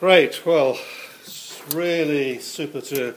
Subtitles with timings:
[0.00, 0.46] Great.
[0.46, 0.78] Well,
[1.20, 3.14] it's really super to,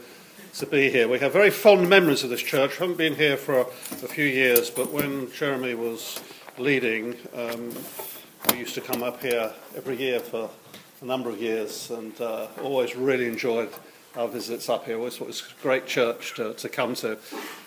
[0.56, 1.08] to be here.
[1.08, 2.76] We have very fond memories of this church.
[2.76, 6.20] Haven't been here for a, few years, but when Jeremy was
[6.58, 7.72] leading, um,
[8.52, 10.50] we used to come up here every year for
[11.02, 13.70] a number of years and uh, always really enjoyed
[14.18, 14.96] our visits up here.
[14.96, 17.18] It was, it was a great church to, to come to.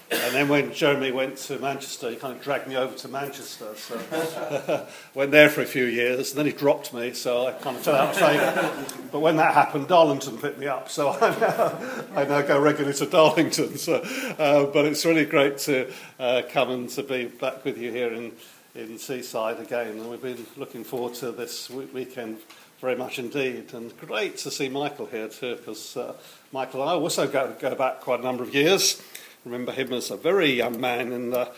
[0.09, 3.75] And then when Jeremy went to Manchester, he kind of dragged me over to Manchester.
[3.75, 7.77] So went there for a few years, and then he dropped me, so I kind
[7.77, 8.87] of fell out of favour.
[9.11, 11.79] But when that happened, Darlington picked me up, so I now,
[12.15, 13.79] I now go regularly to Darlington.
[13.79, 13.97] So,
[14.39, 18.13] uh, but it's really great to uh, come and to be back with you here
[18.13, 18.31] in,
[18.77, 19.89] in Seaside again.
[19.89, 22.39] And we've been looking forward to this weekend
[22.81, 23.75] very much indeed.
[23.75, 26.15] And great to see Michael here too, because uh,
[26.53, 29.03] Michael and I also go, go back quite a number of years
[29.47, 31.49] remember him as a very young man in, the,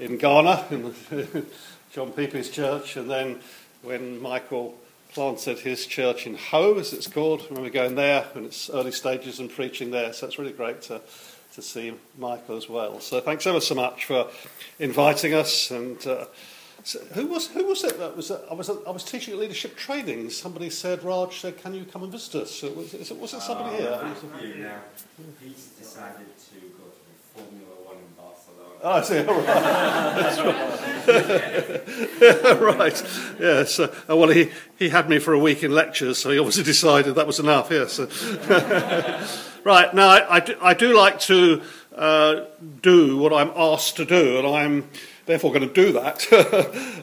[0.00, 1.46] in Ghana, in the,
[1.92, 3.38] John Kpikpi's church, and then
[3.82, 4.76] when Michael
[5.12, 8.90] planted his church in Ho, as it's called, I remember going there in its early
[8.90, 11.00] stages and preaching there, so it's really great to,
[11.54, 12.98] to see Michael as well.
[13.00, 14.26] So thanks ever so much for
[14.80, 16.26] inviting us and uh,
[16.82, 19.74] so who was who was it that was I was I was teaching at leadership
[19.74, 20.30] training.
[20.30, 23.40] Somebody said, Raj said, "Can you come and visit us?" So was, it, was it
[23.40, 24.56] somebody uh, here?
[24.56, 24.78] Yeah.
[25.42, 26.75] He's decided to
[27.36, 28.80] Formula One in Barcelona.
[28.82, 29.18] Oh, see.
[29.28, 30.86] All right.
[32.60, 33.02] right.
[33.38, 33.78] Yes.
[33.78, 37.14] Uh, well, he, he had me for a week in lectures, so he obviously decided
[37.14, 37.70] that was enough.
[37.70, 37.98] Yes.
[39.64, 39.94] right.
[39.94, 41.62] Now, I, I, do, I do like to
[41.94, 42.44] uh,
[42.82, 44.88] do what I'm asked to do, and I'm
[45.26, 46.22] therefore going to do that,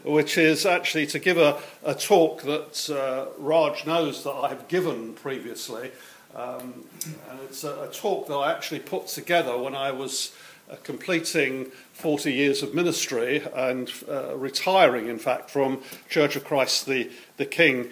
[0.04, 4.68] which is actually to give a, a talk that uh, Raj knows that I have
[4.68, 5.92] given previously.
[6.36, 6.86] Um,
[7.30, 10.36] and it's a, a, talk that I actually put together when I was
[10.72, 16.88] uh, completing 40 years of ministry and uh, retiring, in fact, from Church of Christ
[16.88, 17.90] the, the King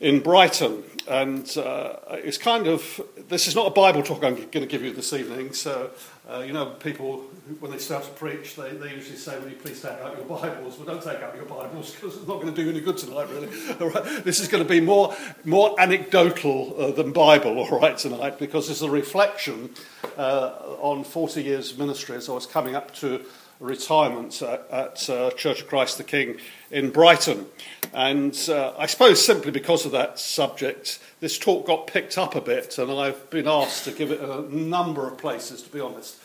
[0.00, 0.84] in Brighton.
[1.08, 4.82] And uh, it's kind of, this is not a Bible talk I'm going to give
[4.82, 5.90] you this evening, so
[6.30, 7.24] uh, you know, people,
[7.60, 10.26] when they start to preach, they, they usually say, Will you please take out your
[10.26, 10.76] Bibles?
[10.76, 13.28] Well, don't take out your Bibles because it's not going to do any good tonight,
[13.30, 13.48] really.
[13.80, 14.24] All right?
[14.24, 15.14] This is going to be more,
[15.44, 19.70] more anecdotal uh, than Bible, all right, tonight, because it's a reflection
[20.16, 23.24] uh, on 40 years of ministry as I was coming up to
[23.60, 26.38] retirement at, at uh, Church of Christ the King
[26.70, 27.46] in Brighton.
[27.92, 32.40] And uh, I suppose simply because of that subject, this talk got picked up a
[32.40, 36.16] bit, and I've been asked to give it a number of places, to be honest.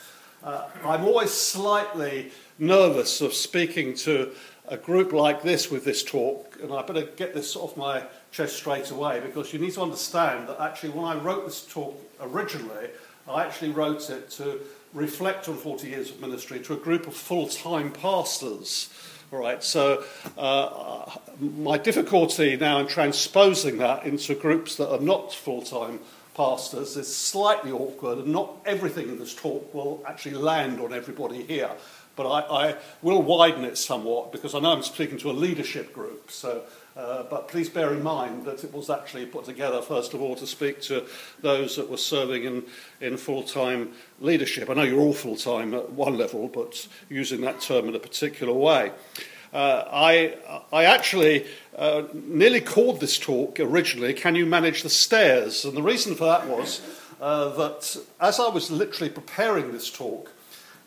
[0.44, 4.31] Uh, I'm always slightly nervous of speaking to
[4.68, 8.58] a group like this with this talk, and I better get this off my chest
[8.58, 12.90] straight away because you need to understand that actually, when I wrote this talk originally,
[13.26, 14.59] I actually wrote it to
[14.94, 18.90] reflect on 40 years of ministry to a group of full time pastors.
[19.32, 20.03] All right, so
[20.38, 21.09] uh,
[21.40, 26.00] my difficulty now in transposing that into groups that are not full time
[26.34, 31.44] pastors is slightly awkward, and not everything in this talk will actually land on everybody
[31.44, 31.72] here.
[32.16, 35.94] But I, I will widen it somewhat because I know I'm speaking to a leadership
[35.94, 36.30] group.
[36.30, 36.62] So,
[36.96, 40.36] uh, but please bear in mind that it was actually put together first of all
[40.36, 41.08] to speak to
[41.42, 42.64] those that were serving in,
[43.02, 44.70] in full-time leadership.
[44.70, 48.54] I know you're all full-time at one level, but using that term in a particular
[48.54, 48.92] way.
[48.92, 50.38] Uh, I,
[50.72, 55.66] I actually uh, nearly called this talk originally, Can You Manage the Stairs?
[55.66, 56.81] And the reason for that was
[57.22, 60.31] uh, that as I was literally preparing this talk,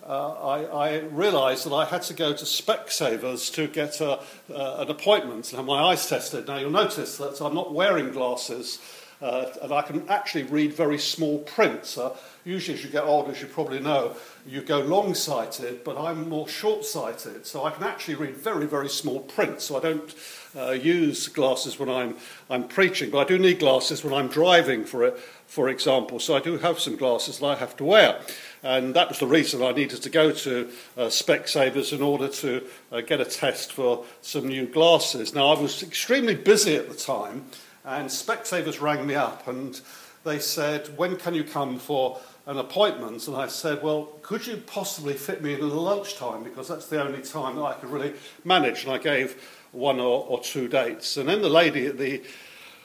[0.07, 4.21] uh, I, I, realised that I had to go to Specsavers to get a,
[4.55, 6.47] uh, an appointment and have my eyes tested.
[6.47, 8.79] Now, you'll notice that I'm not wearing glasses
[9.21, 11.97] uh, and I can actually read very small print.
[12.45, 14.15] usually, as you get older, as you probably know,
[14.47, 17.47] you go long sighted, but I'm more short sighted.
[17.47, 19.61] So I can actually read very, very small print.
[19.61, 20.15] So I don't
[20.57, 22.17] uh, use glasses when I'm,
[22.49, 26.21] I'm preaching, but I do need glasses when I'm driving, for, it, for example.
[26.21, 28.21] So I do have some glasses that I have to wear.
[28.63, 32.65] And that was the reason I needed to go to uh, Specsavers in order to
[32.93, 35.35] uh, get a test for some new glasses.
[35.35, 37.47] Now, I was extremely busy at the time,
[37.85, 39.81] and Specsavers rang me up and
[40.25, 43.27] they said, When can you come for an appointment?
[43.27, 46.45] And I said, Well, could you possibly fit me in at lunchtime?
[46.45, 48.15] Because that's the only time that I could really
[48.45, 48.85] manage.
[48.85, 49.41] And I gave
[49.73, 51.17] one or, or two dates.
[51.17, 52.23] And then the lady at the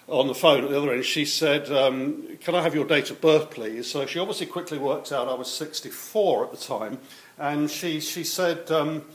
[0.07, 3.09] on the phone at the other end, she said, um, Can I have your date
[3.11, 3.89] of birth, please?
[3.89, 6.99] So she obviously quickly worked out I was 64 at the time.
[7.37, 9.05] And she, she said, um,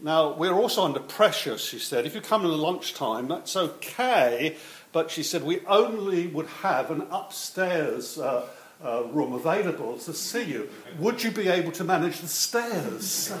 [0.00, 2.06] Now, we're also under pressure, she said.
[2.06, 4.56] If you come in at lunchtime, that's okay.
[4.92, 8.18] But she said, We only would have an upstairs.
[8.18, 8.46] Uh,
[8.84, 10.68] uh, room available to see you.
[10.98, 13.32] Would you be able to manage the stairs?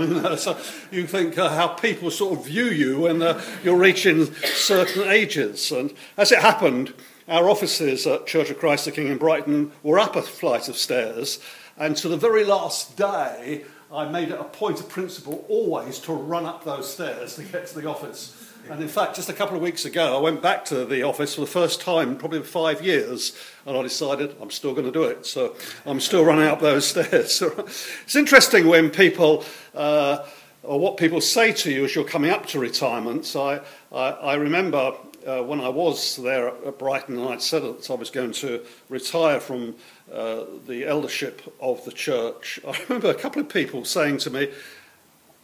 [0.00, 0.58] you know, so
[0.90, 5.70] you think uh, how people sort of view you when uh, you're reaching certain ages.
[5.70, 6.92] And as it happened,
[7.28, 10.76] our offices at Church of Christ the King in Brighton were up a flight of
[10.76, 11.38] stairs,
[11.76, 16.12] and to the very last day, I made it a point of principle always to
[16.12, 18.39] run up those stairs to get to the office.
[18.70, 21.34] And in fact, just a couple of weeks ago, I went back to the office
[21.34, 23.36] for the first time, probably five years,
[23.66, 25.26] and I decided I'm still going to do it.
[25.26, 27.42] So I'm still running up those stairs.
[27.42, 29.44] it's interesting when people,
[29.74, 30.24] uh,
[30.62, 33.34] or what people say to you as you're coming up to retirement.
[33.34, 34.92] I, I, I remember
[35.26, 38.64] uh, when I was there at Brighton and I'd said that I was going to
[38.88, 39.74] retire from
[40.12, 44.52] uh, the eldership of the church, I remember a couple of people saying to me,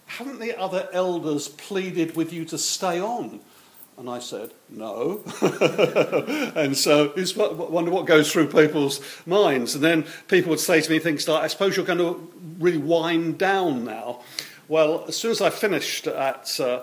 [0.06, 3.40] haven't the other elders pleaded with you to stay on?
[3.98, 5.22] And I said, no.
[6.54, 9.74] and so it's wonder what goes through people's minds.
[9.74, 12.78] And then people would say to me things like, I suppose you're going to really
[12.78, 14.20] wind down now.
[14.68, 16.82] Well, as soon as I finished at uh,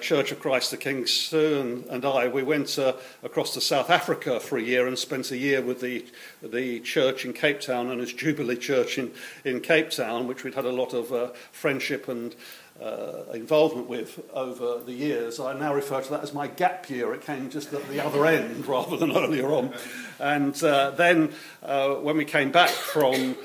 [0.00, 3.88] Church of Christ the King, Sue and, and I, we went uh, across to South
[3.88, 6.04] Africa for a year and spent a year with the,
[6.42, 9.12] the church in Cape Town and its Jubilee Church in,
[9.44, 12.34] in Cape Town, which we'd had a lot of uh, friendship and
[12.80, 15.38] uh, involvement with over the years.
[15.38, 17.12] I now refer to that as my gap year.
[17.12, 19.74] It came just at the other end rather than earlier on.
[20.18, 21.32] And uh, then
[21.62, 23.36] uh, when we came back from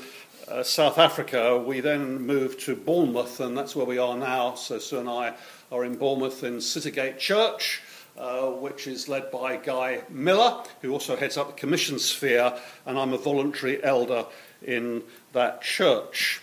[0.47, 4.55] uh, South Africa, we then moved to Bournemouth, and that's where we are now.
[4.55, 5.33] So Sue and I
[5.71, 7.81] are in Bournemouth in Citygate Church.
[8.17, 12.97] Uh, which is led by Guy Miller, who also heads up the commission sphere, and
[12.97, 14.25] I'm a voluntary elder
[14.61, 15.03] in
[15.33, 16.41] that church.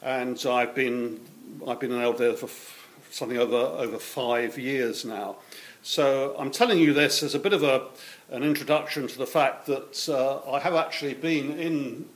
[0.00, 1.20] And I've been,
[1.66, 5.36] I've been an elder for f- something over, over five years now.
[5.82, 7.86] So I'm telling you this as a bit of a,
[8.30, 12.08] an introduction to the fact that uh, I have actually been in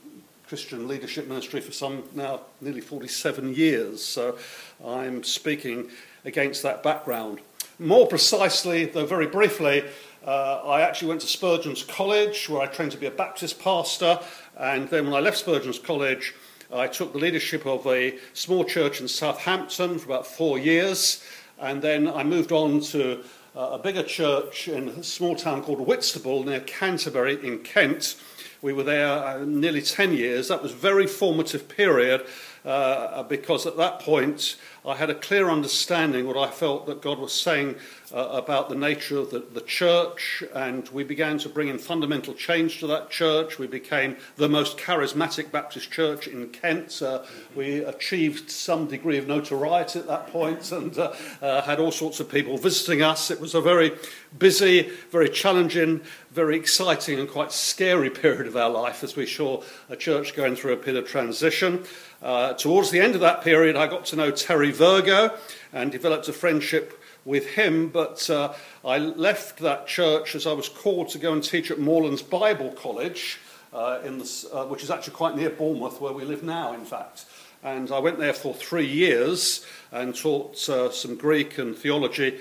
[0.46, 4.04] Christian leadership ministry for some now nearly 47 years.
[4.04, 4.36] So
[4.84, 5.90] I'm speaking
[6.24, 7.40] against that background.
[7.78, 9.84] More precisely, though very briefly,
[10.26, 14.20] uh, I actually went to Spurgeon's College where I trained to be a Baptist pastor.
[14.56, 16.34] And then when I left Spurgeon's College,
[16.72, 21.22] I took the leadership of a small church in Southampton for about four years.
[21.58, 23.22] And then I moved on to
[23.56, 28.16] uh, a bigger church in a small town called Whitstable near Canterbury in Kent
[28.64, 30.48] we were there uh, nearly 10 years.
[30.48, 32.24] That was a very formative period
[32.64, 34.56] uh, because at that point
[34.86, 37.76] I had a clear understanding what I felt that God was saying
[38.14, 42.32] uh, about the nature of the, the church, and we began to bring in fundamental
[42.32, 43.58] change to that church.
[43.58, 47.02] We became the most charismatic Baptist church in Kent.
[47.02, 47.24] Uh,
[47.56, 51.12] we achieved some degree of notoriety at that point and uh,
[51.42, 53.32] uh, had all sorts of people visiting us.
[53.32, 53.90] It was a very
[54.38, 56.00] busy, very challenging,
[56.30, 60.54] very exciting, and quite scary period of our life as we saw a church going
[60.54, 61.84] through a period of transition.
[62.22, 65.36] Uh, towards the end of that period, I got to know Terry Virgo
[65.72, 68.54] and developed a friendship with him, but uh,
[68.84, 72.72] I left that church as I was called to go and teach at Moorlands Bible
[72.72, 73.38] College,
[73.72, 76.84] uh, in the, uh, which is actually quite near Bournemouth, where we live now, in
[76.84, 77.24] fact.
[77.62, 82.40] And I went there for three years and taught uh, some Greek and theology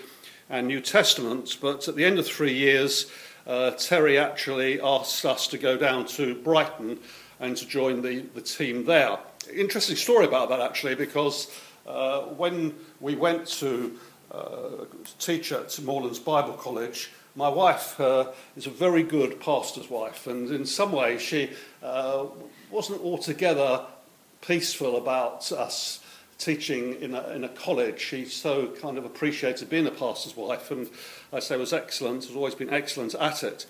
[0.49, 1.57] and New Testament.
[1.61, 3.09] But at the end of three years,
[3.47, 6.99] uh, Terry actually asked us to go down to Brighton
[7.39, 9.17] and to join the, the team there
[9.51, 11.51] interesting story about that actually, because
[11.87, 13.97] uh, when we went to
[14.31, 14.85] uh,
[15.19, 20.51] teach at Moorlands Bible College, my wife uh, is a very good pastor's wife, and
[20.51, 21.49] in some ways she
[21.81, 22.25] uh,
[22.69, 23.85] wasn't altogether
[24.41, 26.03] peaceful about us
[26.37, 27.99] teaching in a, in a college.
[27.99, 30.89] She so kind of appreciated being a pastor's wife, and
[31.31, 33.65] I say was excellent, has always been excellent at it.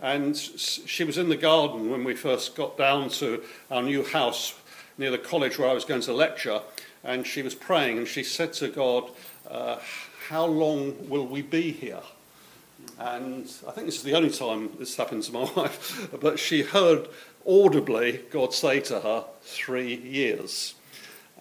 [0.00, 4.54] And she was in the garden when we first got down to our new house
[4.98, 6.62] near the college where I was going to lecture,
[7.04, 9.10] and she was praying, and she said to God,
[9.50, 9.78] uh,
[10.28, 12.02] How long will we be here?
[12.98, 16.62] And I think this is the only time this happened to my wife, but she
[16.62, 17.08] heard
[17.46, 20.74] audibly God say to her, Three years.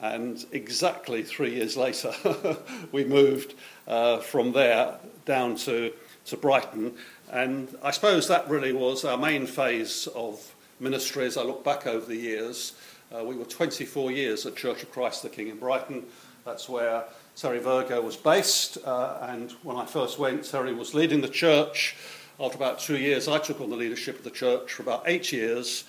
[0.02, 2.14] And exactly three years later,
[2.92, 3.54] we moved
[3.88, 4.96] uh, from there
[5.26, 5.94] down to,
[6.26, 6.96] to Brighton.
[7.32, 11.88] And I suppose that really was our main phase of ministry as I look back
[11.88, 12.74] over the years.
[13.16, 16.04] Uh, we were 24 years at Church of Christ the King in Brighton.
[16.44, 18.78] That's where Terry Virgo was based.
[18.86, 21.96] Uh, and when I first went, Terry was leading the church.
[22.40, 25.32] After about two years, I took on the leadership of the church for about eight
[25.32, 25.86] years.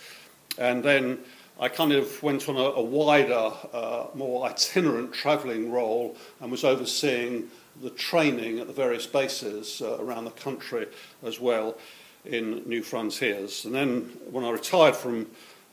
[0.58, 1.18] And then
[1.60, 6.64] I kind of went on a, a wider, uh, more itinerant travelling role and was
[6.64, 7.48] overseeing
[7.82, 10.86] the training at the various bases uh, around the country
[11.24, 11.76] as well
[12.24, 13.64] in New Frontiers.
[13.64, 15.26] And then when I retired from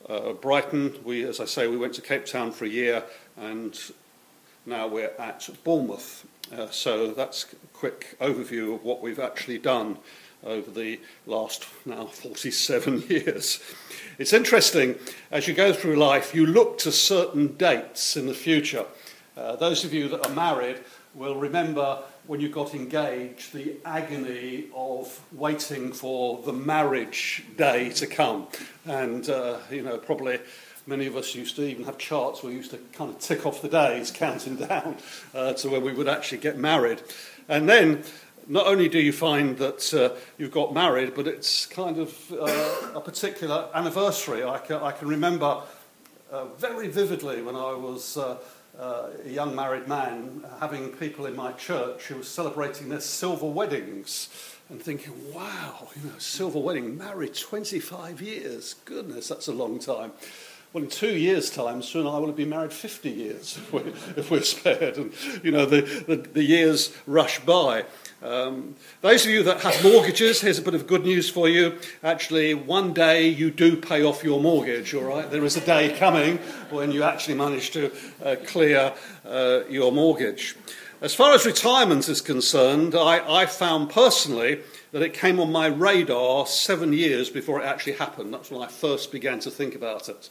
[0.09, 0.95] uh, Brighton.
[1.03, 3.03] We, as I say, we went to Cape Town for a year
[3.37, 3.79] and
[4.65, 6.25] now we're at Bournemouth.
[6.55, 9.97] Uh, so that's a quick overview of what we've actually done
[10.43, 13.59] over the last now 47 years.
[14.17, 14.95] It's interesting,
[15.31, 18.85] as you go through life, you look to certain dates in the future.
[19.37, 20.79] Uh, those of you that are married
[21.15, 28.07] will remember when you got engaged the agony of waiting for the marriage day to
[28.07, 28.47] come.
[28.85, 30.39] And, uh, you know, probably
[30.87, 33.45] many of us used to even have charts where we used to kind of tick
[33.45, 34.97] off the days, counting down
[35.33, 37.01] uh, to when we would actually get married.
[37.47, 38.03] And then
[38.47, 42.91] not only do you find that uh, you've got married, but it's kind of uh,
[42.95, 44.43] a particular anniversary.
[44.43, 45.61] I can, I can remember
[46.31, 48.37] uh, very vividly when I was uh,
[48.79, 53.45] uh, a young married man having people in my church who were celebrating their silver
[53.45, 54.29] weddings
[54.69, 58.75] and thinking, wow, you know, silver wedding, married 25 years.
[58.85, 60.13] Goodness, that's a long time.
[60.73, 63.87] Well, in two years' time, and I will have been married 50 years if we're,
[64.15, 64.95] if we're spared.
[64.95, 65.13] And,
[65.43, 67.83] you know, the, the, the years rush by.
[68.23, 71.77] Um, those of you that have mortgages, here's a bit of good news for you.
[72.01, 75.29] Actually, one day you do pay off your mortgage, all right?
[75.29, 76.37] There is a day coming
[76.69, 77.91] when you actually manage to
[78.23, 78.93] uh, clear
[79.25, 80.55] uh, your mortgage.
[81.01, 84.61] As far as retirement is concerned, I, I found personally
[84.93, 88.33] that it came on my radar seven years before it actually happened.
[88.33, 90.29] That's when I first began to think about it.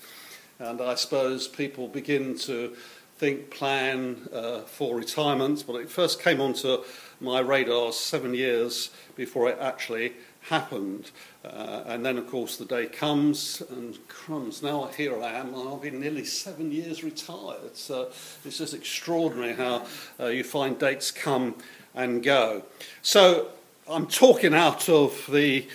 [0.60, 2.76] And I suppose people begin to
[3.16, 6.84] think, plan uh, for retirement, but it first came onto
[7.18, 10.12] my radar seven years before it actually
[10.48, 11.10] happened.
[11.44, 15.80] Uh, and then, of course, the day comes, and crumbs, now here I am, I've
[15.80, 17.74] been nearly seven years retired.
[17.74, 18.10] So
[18.44, 19.86] it's just extraordinary how
[20.18, 21.54] uh, you find dates come
[21.94, 22.64] and go.
[23.00, 23.48] So
[23.88, 25.66] I'm talking out of the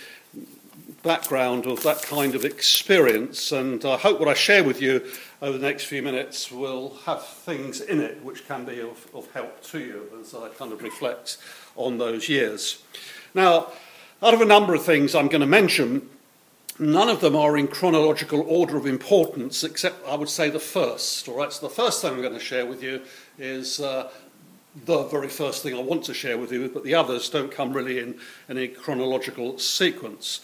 [1.02, 5.04] background of that kind of experience, and I hope what I share with you
[5.40, 9.30] over the next few minutes will have things in it which can be of, of
[9.32, 11.38] help to you as I kind of reflect
[11.76, 12.82] on those years.
[13.34, 13.68] Now,
[14.22, 16.08] out of a number of things I'm going to mention,
[16.78, 21.28] none of them are in chronological order of importance, except I would say the first.
[21.28, 23.02] All right, so the first thing I'm going to share with you
[23.38, 24.10] is uh,
[24.84, 27.72] the very first thing I want to share with you, but the others don't come
[27.72, 30.40] really in any chronological sequence.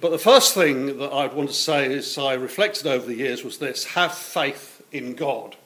[0.00, 3.42] But the first thing that I'd want to say as I reflected over the years
[3.42, 5.56] was this have faith in God.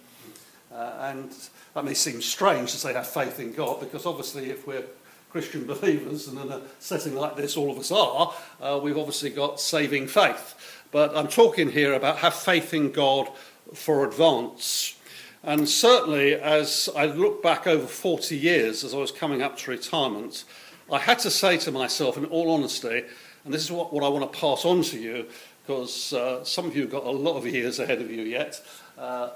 [0.72, 1.34] Uh, and
[1.74, 4.84] that may seem strange to say have faith in God, because obviously, if we're
[5.30, 9.28] Christian believers, and in a setting like this, all of us are, uh, we've obviously
[9.28, 10.54] got saving faith.
[10.92, 13.28] But I'm talking here about have faith in God
[13.74, 14.96] for advance.
[15.42, 19.70] And certainly, as I look back over 40 years as I was coming up to
[19.70, 20.44] retirement,
[20.90, 23.04] I had to say to myself, in all honesty,
[23.44, 25.26] and this is what, what I want to pass on to you,
[25.66, 28.60] because uh, some of you have got a lot of years ahead of you yet.
[28.98, 29.30] Uh,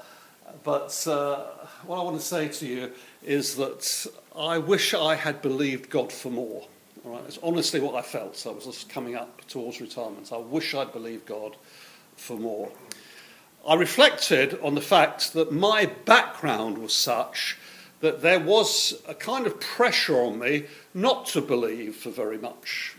[0.63, 1.45] but uh,
[1.85, 2.93] what I want to say to you
[3.25, 6.67] is that I wish I had believed God for more.
[7.05, 7.25] All right?
[7.27, 8.37] It's honestly what I felt.
[8.37, 10.33] So I was just coming up towards retirement.
[10.33, 11.57] I wish I'd believed God
[12.17, 12.71] for more.
[13.67, 17.57] I reflected on the fact that my background was such
[18.01, 22.96] that there was a kind of pressure on me not to believe for very much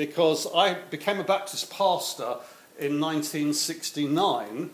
[0.00, 2.36] because I became a Baptist pastor
[2.78, 4.70] in 1969.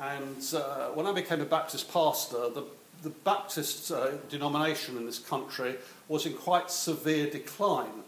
[0.00, 2.64] And uh, when I became a Baptist pastor, the,
[3.04, 5.76] the Baptist uh, denomination in this country
[6.08, 8.02] was in quite severe decline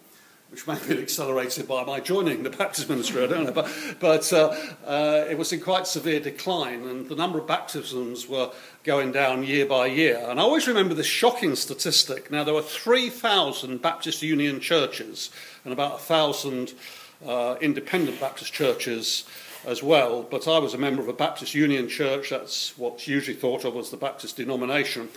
[0.51, 3.69] which may have been accelerated by my joining the Baptist ministry, I don't know, but,
[3.99, 4.55] but uh,
[4.87, 8.53] uh, it was in quite severe decline, and the number of baptisms were
[8.85, 10.25] going down year by year.
[10.29, 12.31] And I always remember this shocking statistic.
[12.31, 15.31] Now, there were 3,000 Baptist Union churches
[15.65, 16.75] and about 1,000
[17.27, 19.25] uh, independent Baptist churches
[19.67, 23.37] as well, but I was a member of a Baptist Union church, that's what's usually
[23.37, 25.09] thought of as the Baptist denomination.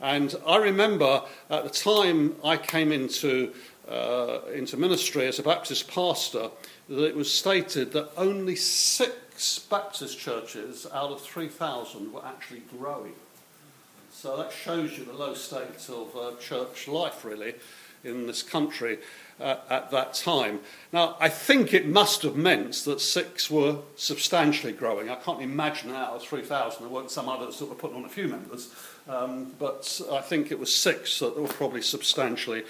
[0.00, 3.52] And I remember at the time I came into
[3.90, 6.50] uh, into ministry as a Baptist pastor
[6.88, 13.14] that it was stated that only six Baptist churches out of 3,000 were actually growing.
[14.12, 17.54] So that shows you the low state of uh, church life, really,
[18.04, 18.98] in this country
[19.40, 20.60] uh, at that time.
[20.92, 25.08] Now, I think it must have meant that six were substantially growing.
[25.08, 28.08] I can't imagine out of 3,000 there weren't some others that were putting on a
[28.08, 28.74] few members,
[29.08, 32.64] um, but I think it was six that were probably substantially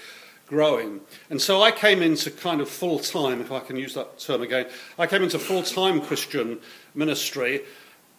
[0.51, 0.99] growing.
[1.29, 4.41] And so I came into kind of full time, if I can use that term
[4.41, 4.67] again,
[4.99, 6.59] I came into full time Christian
[6.93, 7.61] ministry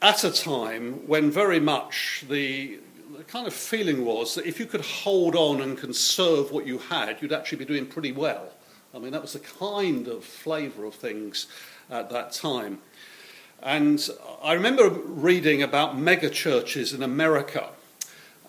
[0.01, 2.79] at a time when very much the,
[3.17, 6.79] the kind of feeling was that if you could hold on and conserve what you
[6.79, 8.49] had, you'd actually be doing pretty well.
[8.95, 11.47] I mean, that was the kind of flavour of things
[11.91, 12.79] at that time.
[13.63, 14.09] And
[14.43, 17.69] I remember reading about mega churches in America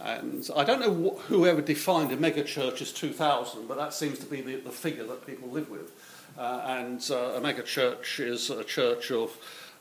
[0.03, 4.25] And I don't know wh- whoever defined a megachurch as 2,000, but that seems to
[4.25, 5.91] be the, the figure that people live with.
[6.37, 9.37] Uh, and uh, a megachurch is a church of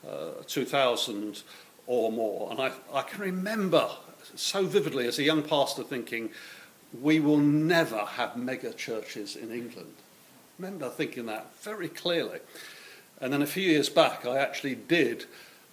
[0.07, 1.43] uh, 2,000
[1.87, 2.51] or more.
[2.51, 3.89] And I, I can remember
[4.35, 6.29] so vividly as a young pastor thinking,
[7.01, 9.93] we will never have mega churches in England.
[9.97, 12.39] I remember thinking that very clearly.
[13.19, 15.25] And then a few years back, I actually did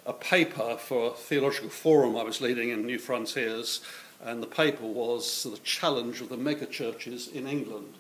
[0.07, 3.81] a paper for a theological forum I was leading in New Frontiers,
[4.25, 7.95] and the paper was the challenge of the mega churches in England.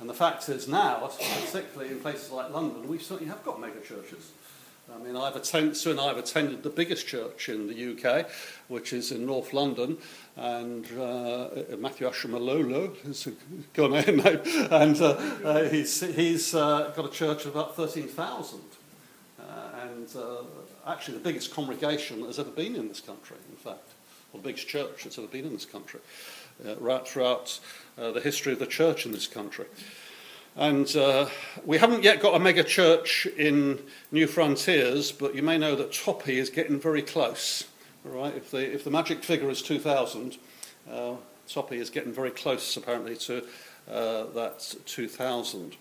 [0.00, 3.80] And the fact is now, particularly in places like London, we certainly have got mega
[3.80, 4.32] churches.
[4.92, 8.28] I mean, I've attended, Sue and I have attended the biggest church in the UK,
[8.68, 9.96] which is in North London,
[10.36, 13.28] and uh, Matthew Ashimolowo has
[13.74, 14.30] gone in now,
[14.82, 15.10] and uh,
[15.44, 18.60] uh, he's, he's uh, got a church of about 13,000.
[19.38, 19.42] Uh,
[19.82, 20.42] and uh,
[20.86, 23.88] actually, the biggest congregation has ever been in this country, in fact,
[24.32, 26.00] or the biggest church that's ever been in this country,
[26.78, 27.58] right throughout
[27.96, 29.66] the history of the church in this country.
[30.54, 31.28] And uh,
[31.64, 33.78] we haven't yet got a mega church in
[34.10, 37.64] New Frontiers, but you may know that Toppy is getting very close.
[38.04, 38.34] Right?
[38.36, 40.36] If, the, if the magic figure is 2,000,
[40.90, 41.14] uh,
[41.48, 43.44] Toppy is getting very close, apparently, to
[43.90, 45.76] uh, that 2,000.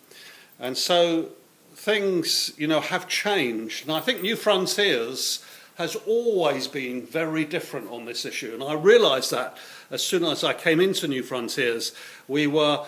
[0.60, 1.30] And so
[1.74, 3.88] things, you know, have changed.
[3.88, 5.44] And I think New Frontiers
[5.82, 8.54] has always been very different on this issue.
[8.54, 9.58] And I realised that
[9.90, 11.94] as soon as I came into New Frontiers,
[12.28, 12.86] we were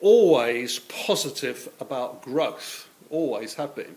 [0.00, 3.96] always positive about growth, always have been.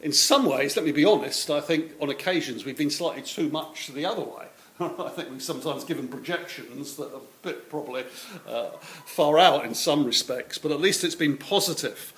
[0.00, 3.48] In some ways, let me be honest, I think on occasions we've been slightly too
[3.48, 4.46] much the other way.
[4.80, 8.04] I think we've sometimes given projections that are a bit probably
[8.46, 8.70] uh,
[9.04, 12.12] far out in some respects, but at least it's been positive.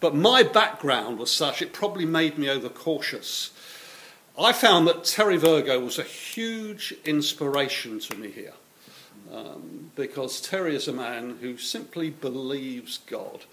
[0.00, 3.50] But my background was such, it probably made me overcautious.
[4.36, 8.54] I found that Terry Virgo was a huge inspiration to me here.
[9.32, 13.44] Um, because Terry is a man who simply believes God.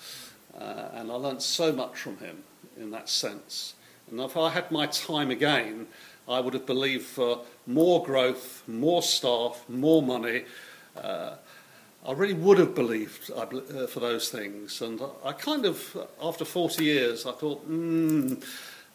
[0.59, 2.43] Uh, and I learnt so much from him
[2.77, 3.75] in that sense.
[4.09, 5.87] And if I had my time again,
[6.27, 10.45] I would have believed for more growth, more staff, more money.
[10.95, 11.35] Uh,
[12.05, 13.45] I really would have believed uh,
[13.85, 14.81] for those things.
[14.81, 18.35] And I kind of, after 40 years, I thought, hmm,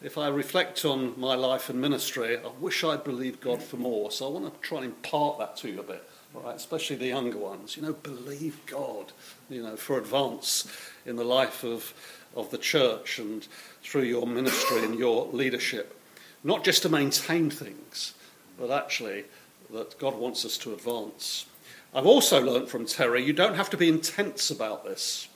[0.01, 4.11] if I reflect on my life and ministry, I wish I'd believed God for more.
[4.11, 6.07] So I want to try and impart that to you a bit
[6.43, 6.55] right?
[6.55, 7.75] especially the younger ones.
[7.75, 9.11] You know, believe God,
[9.49, 10.67] you know, for advance
[11.05, 11.93] in the life of,
[12.35, 13.47] of the church and
[13.83, 15.99] through your ministry and your leadership.
[16.43, 18.13] Not just to maintain things,
[18.59, 19.25] but actually
[19.71, 21.45] that God wants us to advance.
[21.93, 25.27] I've also learnt from Terry you don't have to be intense about this.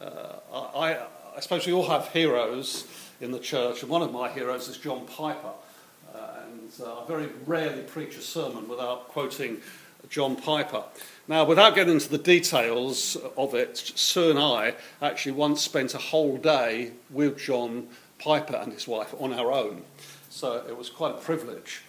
[0.00, 0.98] Uh, I,
[1.36, 2.84] I, suppose we all have heroes
[3.20, 5.52] in the church, and one of my heroes is John Piper.
[6.14, 9.58] Uh, and uh, I very rarely preach a sermon without quoting
[10.08, 10.84] John Piper.
[11.26, 15.98] Now, without getting into the details of it, Sue and I actually once spent a
[15.98, 19.82] whole day with John Piper and his wife on our own.
[20.28, 21.82] So it was quite a privilege.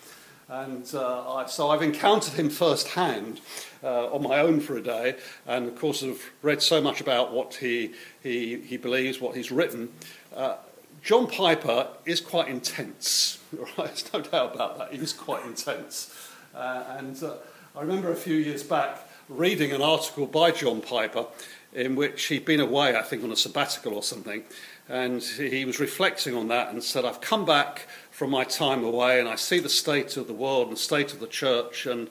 [0.48, 3.42] And uh, I, so I've encountered him firsthand
[3.84, 5.16] uh, on my own for a day,
[5.48, 9.52] and of course, I've read so much about what he, he, he believes, what he's
[9.52, 9.90] written.
[10.36, 10.58] Uh,
[11.06, 13.76] John Piper is quite intense, right?
[13.78, 14.92] There's no doubt about that.
[14.92, 16.12] He's quite intense.
[16.56, 17.36] Uh, and uh,
[17.76, 21.28] I remember a few years back reading an article by John Piper
[21.74, 24.46] in which he'd been away, I think, on a sabbatical or something,
[24.90, 29.20] and he was reflecting on that and said, I've come back from my time away
[29.20, 31.86] and I see the state of the world and the state of the church.
[31.86, 32.08] And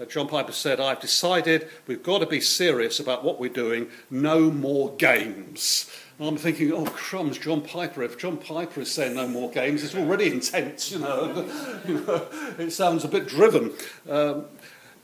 [0.00, 3.88] uh, John Piper said, I've decided we've got to be serious about what we're doing,
[4.08, 5.90] no more games.
[6.18, 8.02] I'm thinking, oh crumbs, John Piper.
[8.02, 11.46] If John Piper is saying no more games, it's already intense, you know.
[11.86, 12.26] you know
[12.58, 13.72] it sounds a bit driven.
[14.08, 14.46] Um,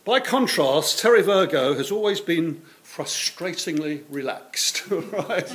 [0.05, 5.47] by contrast, Terry Virgo has always been frustratingly relaxed, right?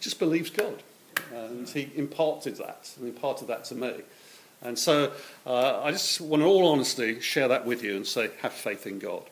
[0.00, 0.82] Just believes God.
[1.32, 3.94] And he imparted that, and imparted that to me.
[4.60, 5.12] And so
[5.46, 8.86] uh, I just want in all honesty, share that with you and say, have faith
[8.86, 9.22] in God.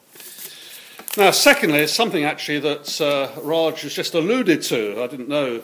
[1.16, 5.00] Now, secondly, it's something actually that uh, Raj has just alluded to.
[5.00, 5.62] I didn't know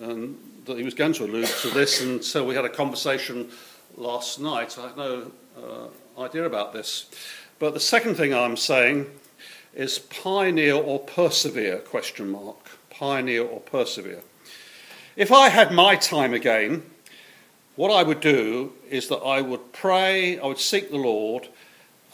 [0.00, 3.50] um, that he was going to allude to this until we had a conversation
[3.96, 4.78] last night.
[4.78, 7.10] I had no uh, idea about this.
[7.58, 9.10] But the second thing I'm saying
[9.74, 14.20] is pioneer or persevere question mark pioneer or persevere
[15.16, 16.82] if i had my time again
[17.74, 21.48] what i would do is that i would pray i would seek the lord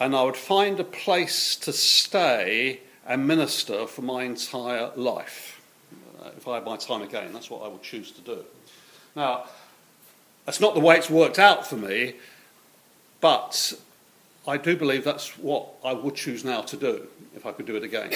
[0.01, 5.61] and i would find a place to stay and minister for my entire life
[6.21, 8.45] uh, if i had my time again that's what i would choose to do
[9.15, 9.45] now
[10.47, 12.15] that's not the way it's worked out for me
[13.21, 13.75] but
[14.47, 17.77] I do believe that's what I would choose now to do if I could do
[17.77, 18.11] it again.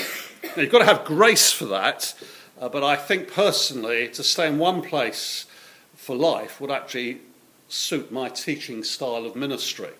[0.56, 2.14] Now, you've got to have grace for that,
[2.60, 5.46] uh, but I think personally to stay in one place
[5.94, 7.20] for life would actually
[7.68, 9.90] suit my teaching style of ministry.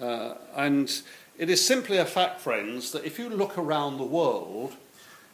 [0.00, 1.02] Uh, and
[1.38, 4.74] it is simply a fact, friends, that if you look around the world,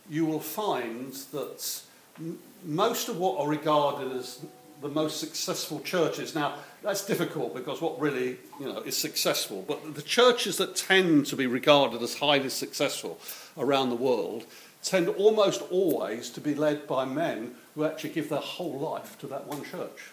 [0.09, 1.83] you will find that
[2.18, 4.40] m- most of what are regarded as
[4.81, 6.35] the most successful churches.
[6.35, 11.27] Now, that's difficult because what really you know, is successful, but the churches that tend
[11.27, 13.20] to be regarded as highly successful
[13.57, 14.44] around the world
[14.83, 19.29] tend almost always to be led by men who actually give their whole life to
[19.29, 20.11] that one church.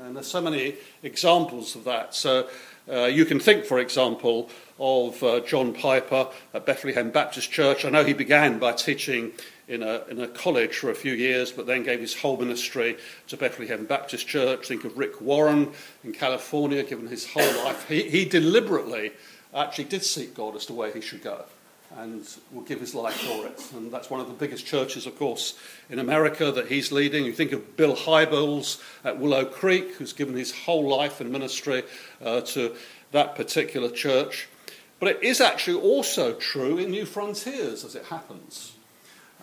[0.00, 2.14] And there's so many examples of that.
[2.14, 2.48] So
[2.90, 7.84] uh, you can think, for example, of uh, John Piper at Bethlehem Baptist Church.
[7.84, 9.32] I know he began by teaching
[9.66, 12.96] in a, in a college for a few years, but then gave his whole ministry
[13.26, 14.68] to Bethlehem Baptist Church.
[14.68, 15.72] Think of Rick Warren
[16.04, 17.88] in California, given his whole life.
[17.88, 19.12] He, he deliberately
[19.54, 21.44] actually did seek God as to where he should go
[21.96, 23.72] and will give his life for it.
[23.74, 27.24] And that's one of the biggest churches, of course, in America that he's leading.
[27.24, 31.82] You think of Bill Hybels at Willow Creek, who's given his whole life and ministry
[32.22, 32.74] uh, to
[33.12, 34.48] that particular church.
[35.00, 38.74] But it is actually also true in New Frontiers, as it happens.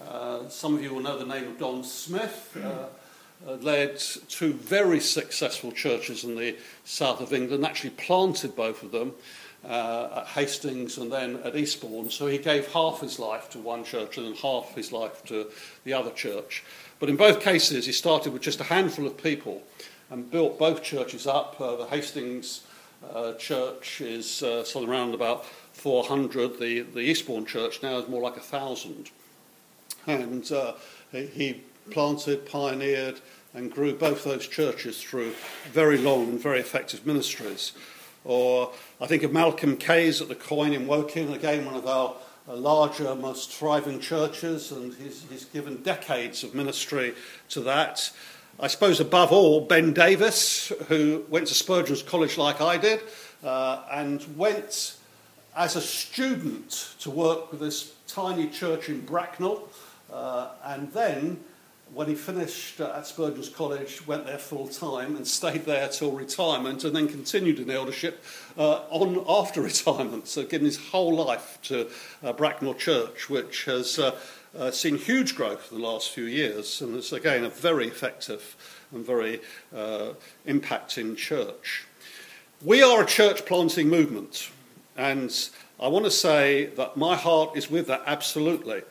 [0.08, 2.55] Uh, some of you will know the name of Don Smith.
[2.63, 2.86] Uh,
[3.45, 6.55] uh, led two very successful churches in the
[6.86, 9.13] south of England, actually planted both of them
[9.67, 12.10] uh, at Hastings and then at Eastbourne.
[12.10, 15.47] So he gave half his life to one church and then half his life to
[15.84, 16.63] the other church.
[16.99, 19.63] But in both cases, he started with just a handful of people
[20.10, 21.60] and built both churches up.
[21.60, 22.63] Uh, the Hastings
[23.13, 26.60] uh, church is uh, sort of around about 400.
[26.60, 29.10] The, the Eastbourne church now is more like a thousand.
[30.08, 30.73] And uh,
[31.12, 33.19] he planted, pioneered,
[33.54, 35.34] and grew both those churches through
[35.71, 37.71] very long and very effective ministries.
[38.25, 42.15] Or I think of Malcolm Kayes at the Coign in Woking, again, one of our
[42.47, 47.13] larger, most thriving churches, and he's, he's given decades of ministry
[47.49, 48.11] to that.
[48.59, 53.01] I suppose above all, Ben Davis, who went to Spurgeon's College like I did,
[53.43, 54.97] uh, and went
[55.55, 59.69] as a student to work with this tiny church in Bracknell,
[60.11, 61.39] uh, and then
[61.95, 66.84] when he finished at Spurgeon's College, went there full time and stayed there till retirement,
[66.84, 68.21] and then continued in eldership
[68.58, 70.27] uh, on after retirement.
[70.27, 71.89] So, given his whole life to
[72.21, 74.13] uh, Bracknell Church, which has uh,
[74.58, 78.58] uh, seen huge growth in the last few years, and it's again a very effective
[78.91, 79.39] and very
[79.73, 80.10] uh,
[80.45, 81.86] impacting church.
[82.62, 84.49] We are a church planting movement,
[84.97, 85.34] and
[85.79, 88.81] I want to say that my heart is with that absolutely.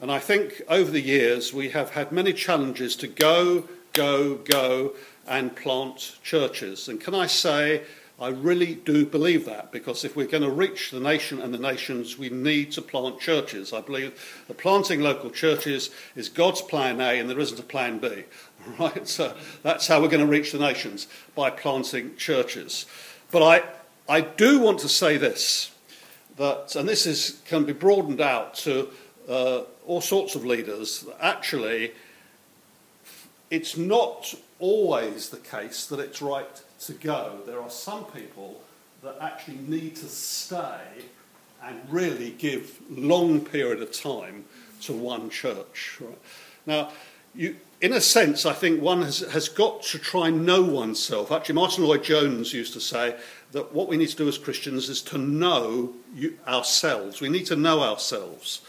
[0.00, 4.92] And I think over the years we have had many challenges to go, go, go
[5.26, 6.88] and plant churches.
[6.88, 7.82] And can I say,
[8.18, 11.58] I really do believe that because if we're going to reach the nation and the
[11.58, 13.72] nations, we need to plant churches.
[13.72, 17.98] I believe that planting local churches is God's plan A and there isn't a plan
[17.98, 18.24] B.
[18.80, 19.06] Right?
[19.06, 21.06] So that's how we're going to reach the nations
[21.36, 22.84] by planting churches.
[23.30, 23.62] But I,
[24.12, 25.70] I do want to say this
[26.36, 28.88] that, and this is, can be broadened out to
[29.28, 31.92] uh, all sorts of leaders, actually,
[33.50, 37.40] it's not always the case that it's right to go.
[37.46, 38.60] There are some people
[39.02, 40.80] that actually need to stay
[41.62, 44.44] and really give long period of time
[44.82, 46.00] to one church.
[46.66, 46.90] Now,
[47.34, 51.30] you, in a sense, I think one has, has got to try and know oneself.
[51.30, 53.16] Actually, Martyn Lloyd-Jones used to say
[53.52, 57.20] that what we need to do as Christians is to know you, ourselves.
[57.20, 58.62] We need to know ourselves.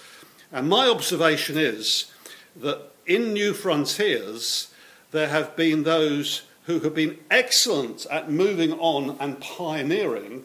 [0.51, 2.12] And my observation is
[2.55, 4.71] that in New Frontiers,
[5.12, 10.43] there have been those who have been excellent at moving on and pioneering,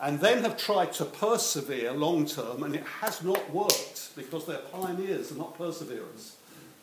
[0.00, 4.58] and then have tried to persevere long term, and it has not worked because they're
[4.58, 6.36] pioneers and not perseverers.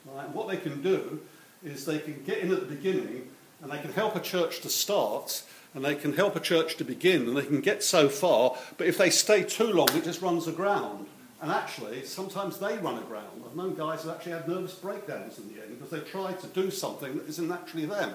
[0.06, 0.30] Right?
[0.30, 1.20] What they can do
[1.64, 3.28] is they can get in at the beginning
[3.62, 6.84] and they can help a church to start and they can help a church to
[6.84, 10.22] begin and they can get so far, but if they stay too long, it just
[10.22, 11.06] runs aground.
[11.42, 13.44] And actually, sometimes they run aground.
[13.46, 16.48] I've known guys who actually had nervous breakdowns in the end because they tried to
[16.48, 18.14] do something that isn't actually them.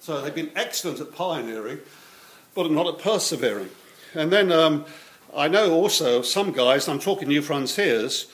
[0.00, 1.78] So they've been excellent at pioneering,
[2.54, 3.70] but not at persevering.
[4.14, 4.84] And then um,
[5.34, 8.26] I know also some guys, I'm talking New Frontiers,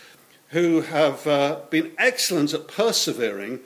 [0.48, 3.61] who have uh, been excellent at persevering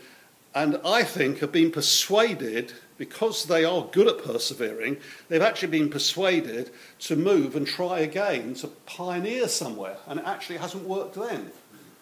[0.55, 4.97] and I think have been persuaded because they are good at persevering,
[5.29, 9.97] they've actually been persuaded to move and try again, to pioneer somewhere.
[10.07, 11.47] And it actually hasn't worked then.
[11.47, 11.55] It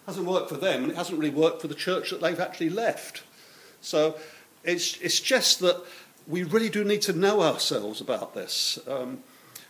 [0.05, 2.69] hasn't worked for them, and it hasn't really worked for the church that they've actually
[2.69, 3.23] left.
[3.81, 4.15] So
[4.63, 5.83] it's, it's just that
[6.27, 8.77] we really do need to know ourselves about this.
[8.87, 9.23] Um,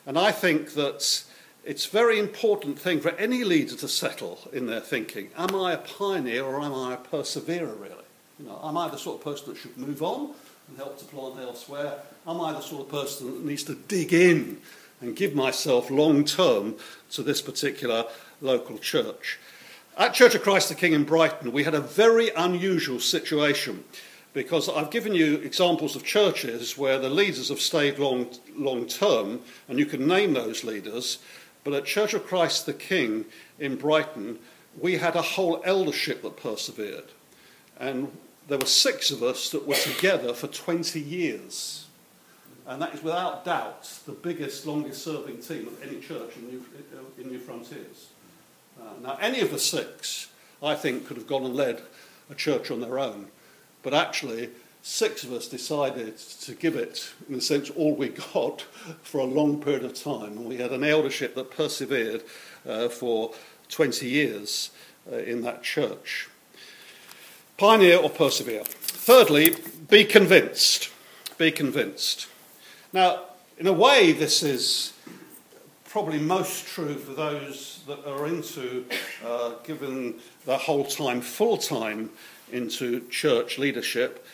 [0.06, 1.24] and I think that
[1.64, 5.30] it's a very important thing for any leader to settle in their thinking.
[5.38, 7.96] Am I a pioneer or am I a perseverer, really?
[8.38, 10.34] You know, am I the sort of person that should move on
[10.72, 12.00] and help to plant elsewhere?
[12.26, 14.60] Am I the sort of person that needs to dig in
[15.02, 16.76] and give myself long term
[17.12, 18.06] to this particular
[18.40, 19.38] local church?
[19.98, 23.84] At Church of Christ the King in Brighton, we had a very unusual situation
[24.34, 29.42] because I've given you examples of churches where the leaders have stayed long, long term,
[29.68, 31.20] and you can name those leaders.
[31.66, 33.26] But at Church of Christ the King
[33.60, 34.40] in Brighton,
[34.80, 37.10] we had a whole eldership that persevered.
[37.78, 41.86] And there were six of us that were together for 20 years.
[42.68, 46.66] And that is without doubt the biggest, longest serving team of any church in New,
[47.18, 48.10] in New Frontiers.
[48.80, 50.30] Uh, now, any of the six,
[50.62, 51.82] I think, could have gone and led
[52.30, 53.28] a church on their own.
[53.84, 54.50] But actually,
[54.82, 58.62] six of us decided to give it, in a sense, all we got
[59.02, 60.38] for a long period of time.
[60.38, 62.24] And we had an eldership that persevered
[62.68, 63.34] uh, for
[63.70, 64.72] 20 years
[65.12, 66.30] uh, in that church.
[67.62, 68.64] Pioneer or persevere.
[68.64, 69.54] Thirdly,
[69.88, 70.90] be convinced.
[71.38, 72.26] Be convinced.
[72.92, 73.26] Now,
[73.60, 74.94] in a way, this is
[75.88, 78.86] probably most true for those that are into
[79.24, 80.16] uh, giving
[80.48, 82.10] their whole time, full time,
[82.52, 84.26] into church leadership.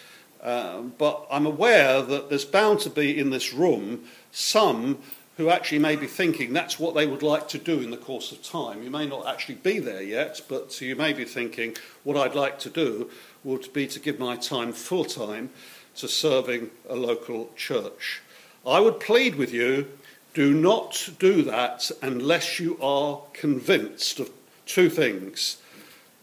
[0.41, 4.99] Uh, but I'm aware that there's bound to be in this room some
[5.37, 8.31] who actually may be thinking that's what they would like to do in the course
[8.31, 8.83] of time.
[8.83, 12.59] You may not actually be there yet, but you may be thinking what I'd like
[12.59, 13.09] to do
[13.43, 15.51] would be to give my time full time
[15.95, 18.21] to serving a local church.
[18.65, 19.87] I would plead with you
[20.33, 24.29] do not do that unless you are convinced of
[24.67, 25.57] two things.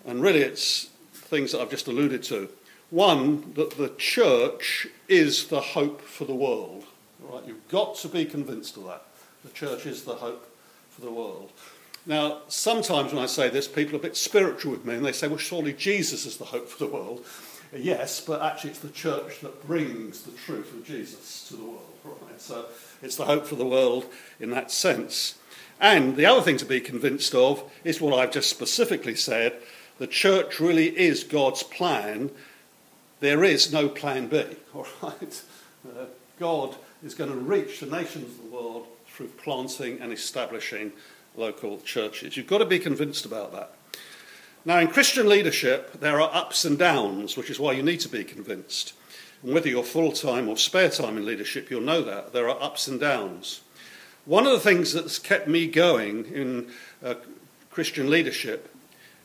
[0.07, 2.48] And really, it's things that I've just alluded to.
[2.90, 6.83] One, that the church is the hope for the world.
[7.34, 7.46] Right?
[7.46, 9.02] You've got to be convinced of that.
[9.44, 10.48] The church is the hope
[10.90, 11.50] for the world.
[12.06, 15.12] Now, sometimes when I say this, people are a bit spiritual with me and they
[15.12, 17.24] say, well, surely Jesus is the hope for the world.
[17.76, 21.94] Yes, but actually, it's the church that brings the truth of Jesus to the world.
[22.04, 22.40] Right?
[22.40, 22.66] So
[23.02, 24.06] it's the hope for the world
[24.38, 25.36] in that sense.
[25.80, 29.54] And the other thing to be convinced of is what I've just specifically said
[29.98, 32.30] the church really is God's plan.
[33.20, 34.44] There is no plan B,
[34.74, 35.42] all right?
[35.86, 36.04] Uh,
[36.38, 40.90] God is going to reach the nations of the world through planting and establishing
[41.36, 42.36] local churches.
[42.36, 43.74] You've got to be convinced about that.
[44.64, 48.08] Now, in Christian leadership, there are ups and downs, which is why you need to
[48.08, 48.94] be convinced.
[49.42, 52.32] And whether you're full time or spare time in leadership, you'll know that.
[52.32, 53.60] There are ups and downs.
[54.24, 56.70] One of the things that's kept me going in
[57.04, 57.16] uh,
[57.70, 58.74] Christian leadership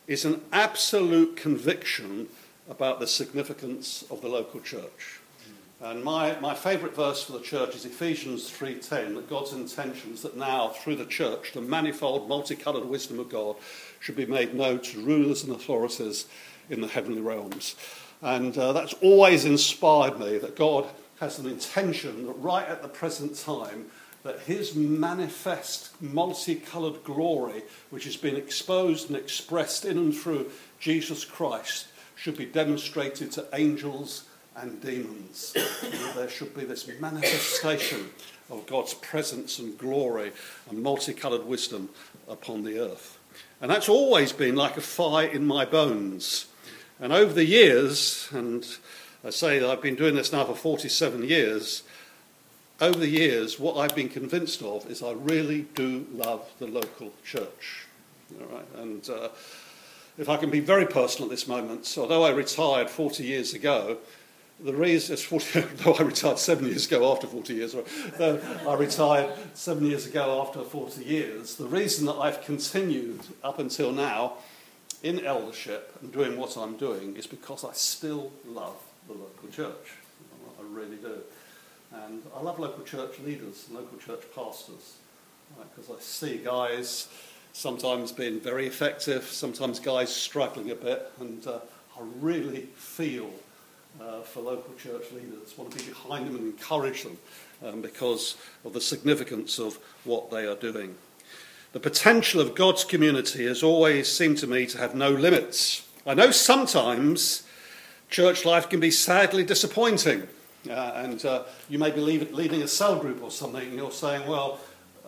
[0.08, 2.28] is an absolute conviction
[2.70, 5.22] about the significance of the local church.
[5.82, 10.36] And my, my favourite verse for the church is Ephesians 3.10, that God's intentions that
[10.36, 13.56] now, through the church, the manifold, multicoloured wisdom of God
[14.02, 16.28] should be made known to rulers and authorities
[16.70, 17.78] in the heavenly realms.
[18.22, 20.86] And uh, that's always inspired me that God
[21.22, 23.86] has an intention that right at the present time,
[24.24, 31.24] that his manifest multicoloured glory, which has been exposed and expressed in and through Jesus
[31.24, 34.26] Christ, should be demonstrated to angels
[34.62, 35.54] and demons.
[36.16, 38.10] there should be this manifestation
[38.50, 40.32] of God's presence and glory
[40.70, 41.90] and multicoloured wisdom
[42.28, 43.18] upon the earth.
[43.62, 46.48] And that's always been like a fire in my bones.
[47.00, 48.66] And over the years, and
[49.24, 51.84] I say that I've been doing this now for 47 years,
[52.82, 57.12] over the years, what I've been convinced of is I really do love the local
[57.24, 57.86] church.
[58.40, 58.68] All right?
[58.78, 59.30] And uh,
[60.18, 63.98] if I can be very personal at this moment, although I retired 40 years ago,
[64.64, 67.76] the reason, 40, though I retired seven years ago after 40 years,
[68.18, 73.60] though I retired seven years ago after 40 years, the reason that I've continued up
[73.60, 74.34] until now
[75.02, 78.76] in eldership and doing what I'm doing is because I still love
[79.08, 79.94] the local church.
[80.60, 81.20] I really do.
[81.92, 84.98] And I love local church leaders local church pastors
[85.58, 87.08] because right, I see guys
[87.54, 91.60] sometimes being very effective, sometimes guys struggling a bit, and uh,
[91.98, 93.32] I really feel
[94.02, 97.18] uh, for local church leaders, want to be behind them and encourage them
[97.66, 100.96] um, because of the significance of what they are doing.
[101.72, 105.88] The potential of God's community has always seemed to me to have no limits.
[106.06, 107.44] I know sometimes
[108.10, 110.28] church life can be sadly disappointing.
[110.70, 114.28] Uh, and uh, you may be leading a cell group or something, and you're saying,
[114.28, 114.60] well,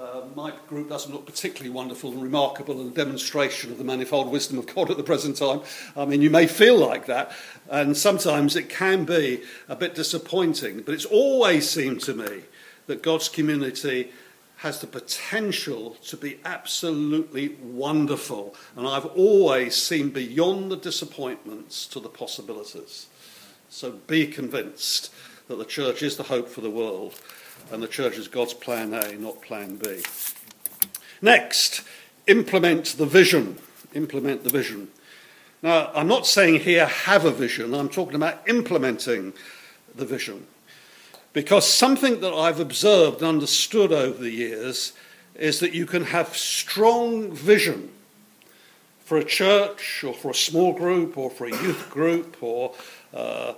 [0.01, 4.31] uh, my group doesn't look particularly wonderful and remarkable and a demonstration of the manifold
[4.31, 5.61] wisdom of God at the present time.
[5.95, 7.31] I mean, you may feel like that,
[7.69, 12.41] and sometimes it can be a bit disappointing, but it's always seemed to me
[12.87, 14.11] that God's community
[14.57, 18.55] has the potential to be absolutely wonderful.
[18.75, 23.07] And I've always seen beyond the disappointments to the possibilities.
[23.69, 25.13] So be convinced
[25.47, 27.19] that the church is the hope for the world
[27.71, 30.01] and the church is God's plan A, not plan B.
[31.21, 31.83] Next,
[32.27, 33.57] implement the vision.
[33.93, 34.87] Implement the vision.
[35.61, 39.33] Now, I'm not saying here have a vision, I'm talking about implementing
[39.95, 40.47] the vision.
[41.33, 44.93] Because something that I've observed and understood over the years
[45.35, 47.89] is that you can have strong vision
[49.05, 52.73] for a church or for a small group or for a youth group or
[53.13, 53.53] uh,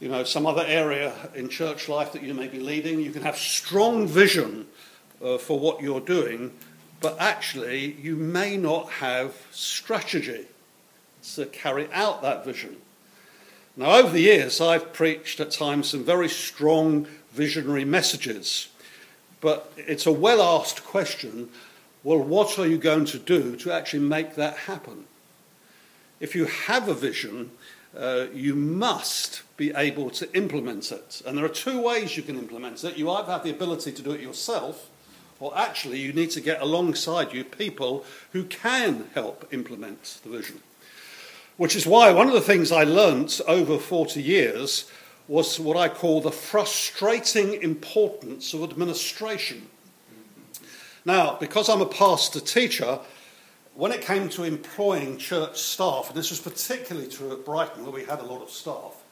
[0.00, 3.00] you know some other area in church life that you may be leading.
[3.00, 4.66] You can have strong vision
[5.22, 6.52] uh, for what you're doing,
[7.00, 10.46] but actually you may not have strategy
[11.34, 12.76] to carry out that vision.
[13.76, 18.68] Now, over the years, I've preached at times some very strong visionary messages,
[19.40, 21.50] but it's a well asked question
[22.06, 25.06] well, what are you going to do to actually make that happen?
[26.20, 27.50] If you have a vision,
[27.96, 31.22] uh, you must be able to implement it.
[31.26, 32.96] And there are two ways you can implement it.
[32.96, 34.90] You either have the ability to do it yourself,
[35.40, 40.60] or actually, you need to get alongside you people who can help implement the vision.
[41.56, 44.90] Which is why one of the things I learnt over 40 years
[45.28, 49.68] was what I call the frustrating importance of administration.
[51.04, 52.98] Now, because I'm a pastor teacher,
[53.76, 57.92] when it came to employing church staff, and this was particularly true at Brighton where
[57.92, 59.02] we had a lot of staff,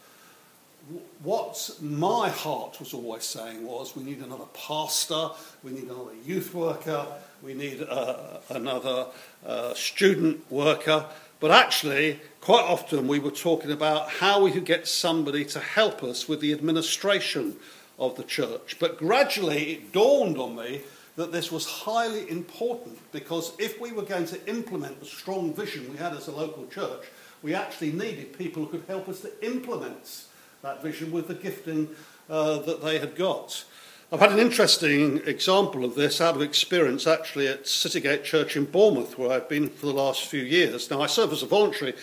[1.23, 5.31] what my heart was always saying was we need another pastor,
[5.63, 7.07] we need another youth worker,
[7.43, 9.07] we need uh, another
[9.47, 11.07] uh, student worker.
[11.41, 16.03] But actually, quite often we were talking about how we could get somebody to help
[16.03, 17.57] us with the administration
[17.99, 18.77] of the church.
[18.79, 20.83] But gradually it dawned on me
[21.17, 25.91] that this was highly important because if we were going to implement the strong vision
[25.91, 27.05] we had as a local church,
[27.43, 30.25] we actually needed people who could help us to implement
[30.63, 31.89] that vision with the gifting
[32.29, 33.65] uh, that they had got.
[34.11, 38.65] I've had an interesting example of this out of experience actually at Citygate Church in
[38.65, 40.91] Bournemouth, where I've been for the last few years.
[40.91, 41.95] Now, I serve as a voluntary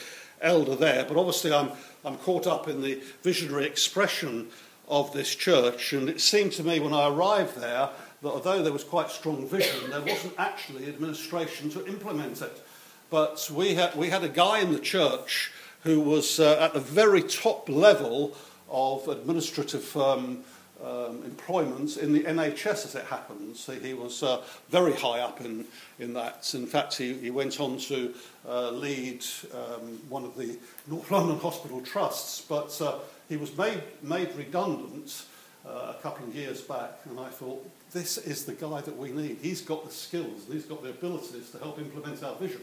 [0.42, 1.72] elder there, but obviously I'm,
[2.04, 4.50] I'm caught up in the visionary expression
[4.88, 7.90] of this church, and it seemed to me when I arrived there
[8.22, 12.64] that although there was quite strong vision, there wasn't actually administration to implement it.
[13.10, 15.52] But we had, we had a guy in the church
[15.84, 18.38] who was uh, at the very top level
[18.70, 20.44] of administrative um,
[20.84, 23.66] um, employment in the NHS as it happens.
[23.66, 25.66] He, he was uh, very high up in,
[26.00, 26.52] in that.
[26.54, 28.14] In fact, he, he went on to
[28.48, 30.58] uh, lead um, one of the
[30.88, 35.26] North London Hospital Trusts, but uh, he was made, made redundant
[35.66, 39.12] uh, a couple of years back, and I thought, this is the guy that we
[39.12, 39.38] need.
[39.42, 42.62] He's got the skills and he's got the abilities to help implement our vision.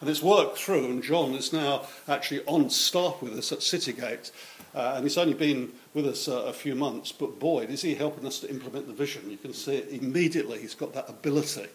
[0.00, 4.30] And it's worked through, and John is now actually on staff with us at Citygate.
[4.74, 7.94] Uh, and he's only been with us uh, a few months, but boy, is he
[7.94, 9.28] helping us to implement the vision.
[9.28, 11.66] You can see it immediately, he's got that ability.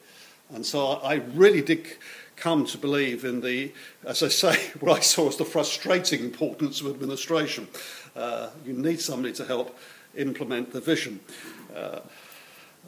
[0.54, 1.86] And so I, I really did
[2.36, 3.72] come to believe in the,
[4.06, 7.68] as I say, what I saw as the frustrating importance of administration.
[8.16, 9.78] Uh, you need somebody to help
[10.16, 11.20] implement the vision.
[11.76, 12.00] Uh,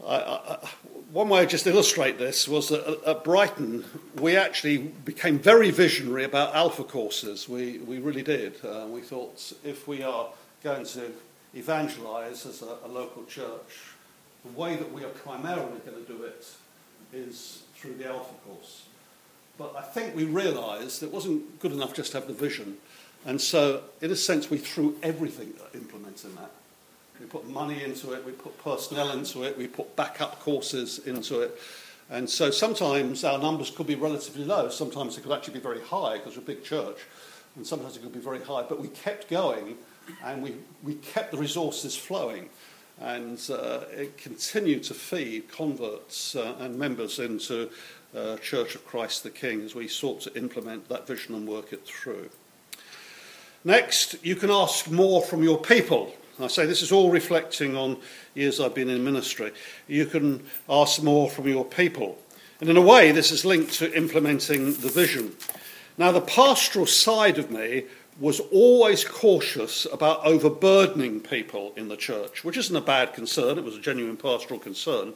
[0.05, 0.69] I, I,
[1.11, 3.85] one way I just illustrate this was that at Brighton,
[4.19, 7.47] we actually became very visionary about alpha courses.
[7.47, 8.63] We, we really did.
[8.63, 10.27] Uh, we thought if we are
[10.63, 11.11] going to
[11.53, 13.93] evangelize as a, a local church,
[14.43, 16.47] the way that we are primarily going to do it
[17.13, 18.83] is through the alpha course.
[19.57, 22.77] But I think we realized it wasn't good enough just to have the vision.
[23.25, 26.51] And so, in a sense, we threw everything at implementing that.
[27.19, 31.41] We put money into it, we put personnel into it, we put backup courses into
[31.41, 31.59] it.
[32.09, 35.81] And so sometimes our numbers could be relatively low, sometimes it could actually be very
[35.81, 36.99] high because we're a big church,
[37.55, 38.63] and sometimes it could be very high.
[38.63, 39.77] But we kept going
[40.23, 42.49] and we, we kept the resources flowing.
[42.99, 47.69] And uh, it continued to feed converts uh, and members into
[48.15, 51.73] uh, Church of Christ the King as we sought to implement that vision and work
[51.73, 52.29] it through.
[53.65, 56.15] Next, you can ask more from your people.
[56.39, 57.97] I say this is all reflecting on
[58.33, 59.53] years I've been in ministry.
[59.87, 62.17] You can ask more from your people.
[62.59, 65.35] And in a way, this is linked to implementing the vision.
[65.97, 67.85] Now, the pastoral side of me
[68.19, 73.63] was always cautious about overburdening people in the church, which isn't a bad concern, it
[73.63, 75.13] was a genuine pastoral concern.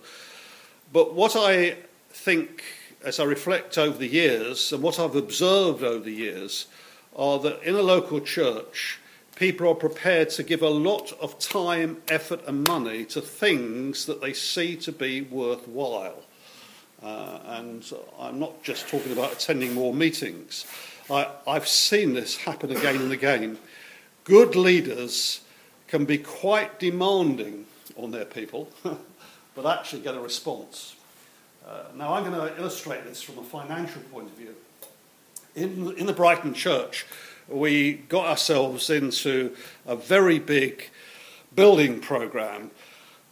[0.91, 1.77] But what I
[2.09, 2.63] think,
[3.03, 6.67] as I reflect over the years, and what I've observed over the years,
[7.15, 8.99] are that in a local church,
[9.39, 14.19] people are prepared to give a lot of time, effort, and money to things that
[14.19, 16.21] they see to be worthwhile.
[17.01, 20.65] Uh, and I'm not just talking about attending more meetings.
[21.09, 23.57] I, I've seen this happen again and again.
[24.25, 25.39] Good leaders
[25.87, 27.65] can be quite demanding
[27.95, 28.69] on their people,
[29.55, 30.97] but actually get a response.
[31.65, 34.53] Uh, now, I'm going to illustrate this from a financial point of view.
[35.55, 37.05] In, in the Brighton church,
[37.49, 40.89] we got ourselves into a very big
[41.55, 42.71] building program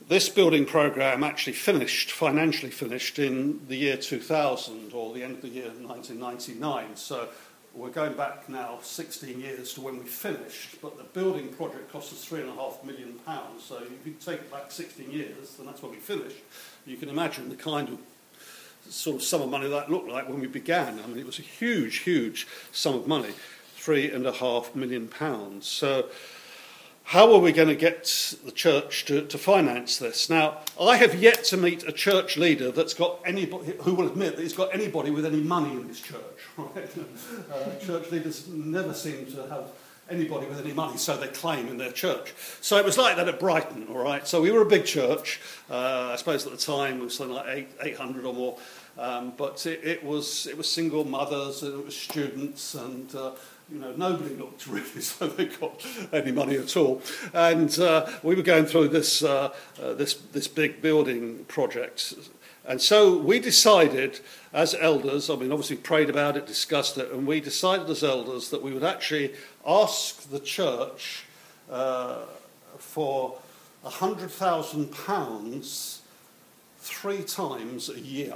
[0.08, 5.42] this building program actually finished, financially finished, in the year 2000 or the end of
[5.42, 6.96] the year 1999.
[6.96, 7.28] So
[7.74, 12.14] we're going back now 16 years to when we finished, but the building project cost
[12.14, 13.66] us three and a half million pounds.
[13.66, 16.38] So if you take back 16 years, then that's when we finished.
[16.86, 18.00] You can imagine the kind of
[18.90, 21.02] sort of sum of money that looked like when we began.
[21.04, 23.34] I mean, it was a huge, huge sum of money,
[23.88, 25.66] three and a half million pounds.
[25.66, 26.10] So
[27.04, 28.04] how are we going to get
[28.44, 30.30] the church to, to finance this?
[30.30, 34.36] Now, I have yet to meet a church leader that's got anybody who will admit
[34.36, 36.20] that he's got anybody with any money in his church.
[36.58, 36.90] Right?
[37.50, 39.70] Uh, church leaders never seem to have
[40.10, 42.34] anybody with any money, so they claim in their church.
[42.60, 44.28] So it was like that at Brighton, all right?
[44.28, 45.40] So we were a big church.
[45.70, 48.58] Uh, I suppose at the time it was something like eight, 800 or more.
[48.98, 53.32] Um, but it, it, was, it was single mothers and it was students and uh,
[53.72, 57.02] you know, nobody looked really so they got any money at all.
[57.34, 62.14] And uh, we were going through this, uh, uh, this, this big building project.
[62.66, 64.20] And so we decided
[64.54, 68.50] as elders, I mean, obviously prayed about it, discussed it, and we decided as elders
[68.50, 69.34] that we would actually
[69.66, 71.24] ask the church
[71.72, 72.24] uh,
[72.78, 73.38] for
[73.86, 76.00] £100,000
[76.80, 78.36] three times a year.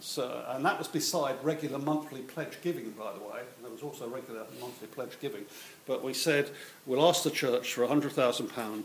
[0.00, 3.40] So, and that was beside regular monthly pledge giving, by the way.
[3.62, 5.44] There was also regular monthly pledge giving.
[5.86, 6.50] But we said
[6.86, 8.82] we'll ask the church for £100,000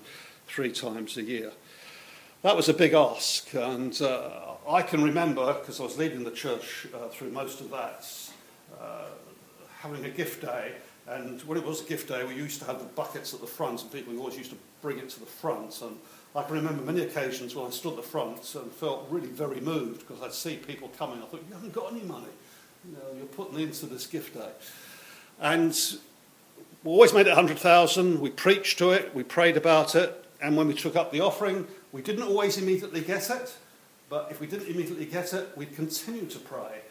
[0.47, 1.51] three times a year.
[2.41, 6.32] That was a big ask, and uh, I can remember, because I was leading the
[6.32, 8.05] church uh, through most of that,
[8.82, 9.05] uh,
[9.80, 10.74] having a gift day.
[11.07, 13.47] And when it was a gift day, we used to have the buckets at the
[13.47, 15.82] front, and people always used to bring it to the front.
[15.82, 15.97] And
[16.36, 19.62] I can remember many occasions when I stood at the front and felt really very
[19.62, 21.20] moved because I'd see people coming.
[21.22, 22.26] I thought, you haven't got any money.
[22.86, 24.50] You know, you're putting into this gift day.
[25.40, 25.78] And
[26.84, 28.20] we always made it 100,000.
[28.20, 29.14] We preached to it.
[29.14, 30.26] We prayed about it.
[30.42, 33.56] And when we took up the offering, we didn't always immediately get it.
[34.10, 36.82] But if we didn't immediately get it, we'd continue to pray.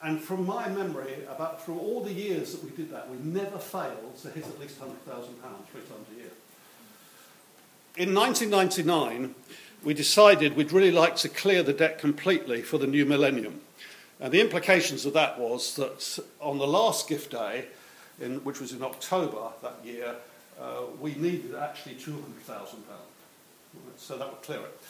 [0.00, 3.58] And from my memory, about through all the years that we did that, we never
[3.58, 4.92] failed to hit at least £100,000
[5.72, 6.25] three times a year
[7.96, 9.34] in 1999,
[9.82, 13.60] we decided we'd really like to clear the debt completely for the new millennium.
[14.20, 17.66] And the implications of that was that on the last gift day,
[18.20, 20.14] in, which was in October that year,
[20.60, 22.16] uh, we needed actually £200,000.
[23.98, 24.80] So that would clear it.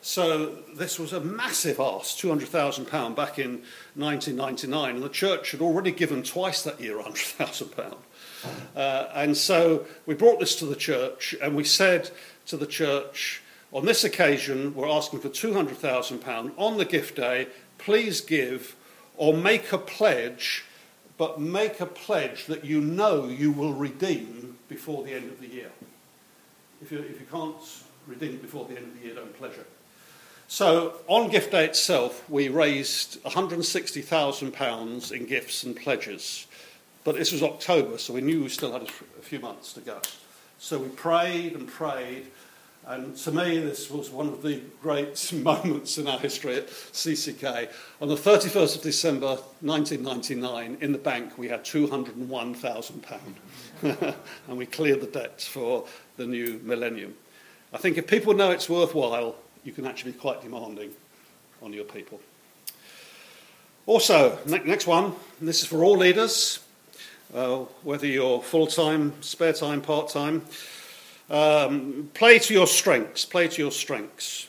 [0.00, 3.62] So this was a massive ask, £200,000 back in
[3.94, 7.96] 1999, and the church had already given twice that year £100,000.
[8.76, 12.10] Uh, and so we brought this to the church and we said
[12.48, 13.42] to the church,
[13.72, 17.46] on this occasion, we're asking for £200,000 on the gift day.
[17.76, 18.74] Please give
[19.16, 20.64] or make a pledge,
[21.16, 25.48] but make a pledge that you know you will redeem before the end of the
[25.48, 25.70] year.
[26.80, 27.56] If you, if you can't
[28.06, 29.66] redeem it before the end of the year, don't pledge it.
[30.46, 36.46] So on gift day itself, we raised £160,000 in gifts and pledges.
[37.04, 40.00] But this was October, so we knew we still had a few months to go.
[40.58, 42.26] So we prayed and prayed,
[42.88, 47.68] and to me, this was one of the great moments in our history at CCK.
[48.00, 53.34] On the 31st of December 1999, in the bank, we had £201,000.
[54.48, 55.84] and we cleared the debts for
[56.16, 57.14] the new millennium.
[57.74, 60.92] I think if people know it's worthwhile, you can actually be quite demanding
[61.60, 62.22] on your people.
[63.84, 65.12] Also, next one,
[65.42, 66.60] this is for all leaders,
[67.34, 70.42] uh, whether you're full time, spare time, part time.
[71.30, 74.48] Um, play to your strengths, play to your strengths.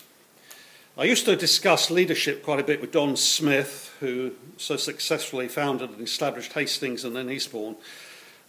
[0.98, 5.90] I used to discuss leadership quite a bit with Don Smith, who so successfully founded
[5.92, 7.76] and established Hastings and then Eastbourne.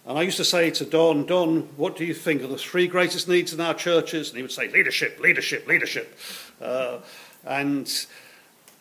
[0.05, 2.87] And I used to say to Don, Don, what do you think are the three
[2.87, 4.29] greatest needs in our churches?
[4.29, 6.17] And he would say, leadership, leadership, leadership.
[6.61, 6.99] Uh,
[7.45, 8.05] and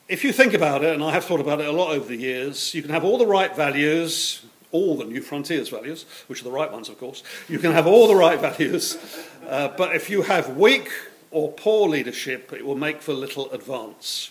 [0.09, 2.17] if you think about it, and I have thought about it a lot over the
[2.17, 6.45] years, you can have all the right values, all the New Frontiers values, which are
[6.45, 7.23] the right ones, of course.
[7.49, 8.97] You can have all the right values,
[9.51, 10.89] uh, but if you have weak
[11.31, 14.31] or poor leadership, it will make for little advance.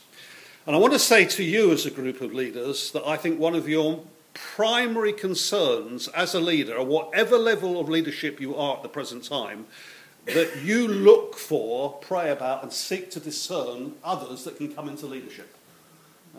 [0.65, 3.39] And I want to say to you, as a group of leaders, that I think
[3.39, 4.03] one of your
[4.33, 9.23] primary concerns as a leader, or whatever level of leadership you are at the present
[9.25, 9.65] time,
[10.25, 15.05] that you look for, pray about, and seek to discern others that can come into
[15.05, 15.53] leadership.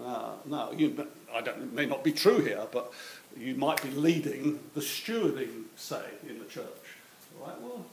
[0.02, 2.92] Uh, now, you, I don't, it may not be true here, but
[3.36, 6.64] you might be leading the stewarding, say, in the church.
[7.40, 7.84] Right, well,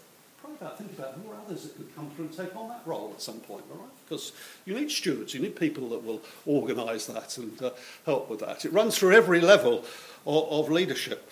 [0.62, 3.12] about, think about who are others that could come through and take on that role
[3.14, 3.90] at some point, all right?
[4.06, 4.32] Because
[4.66, 7.72] you need stewards, you need people that will organise that and uh,
[8.06, 8.66] help with that.
[8.66, 9.86] It runs through every level
[10.26, 11.32] of, of leadership.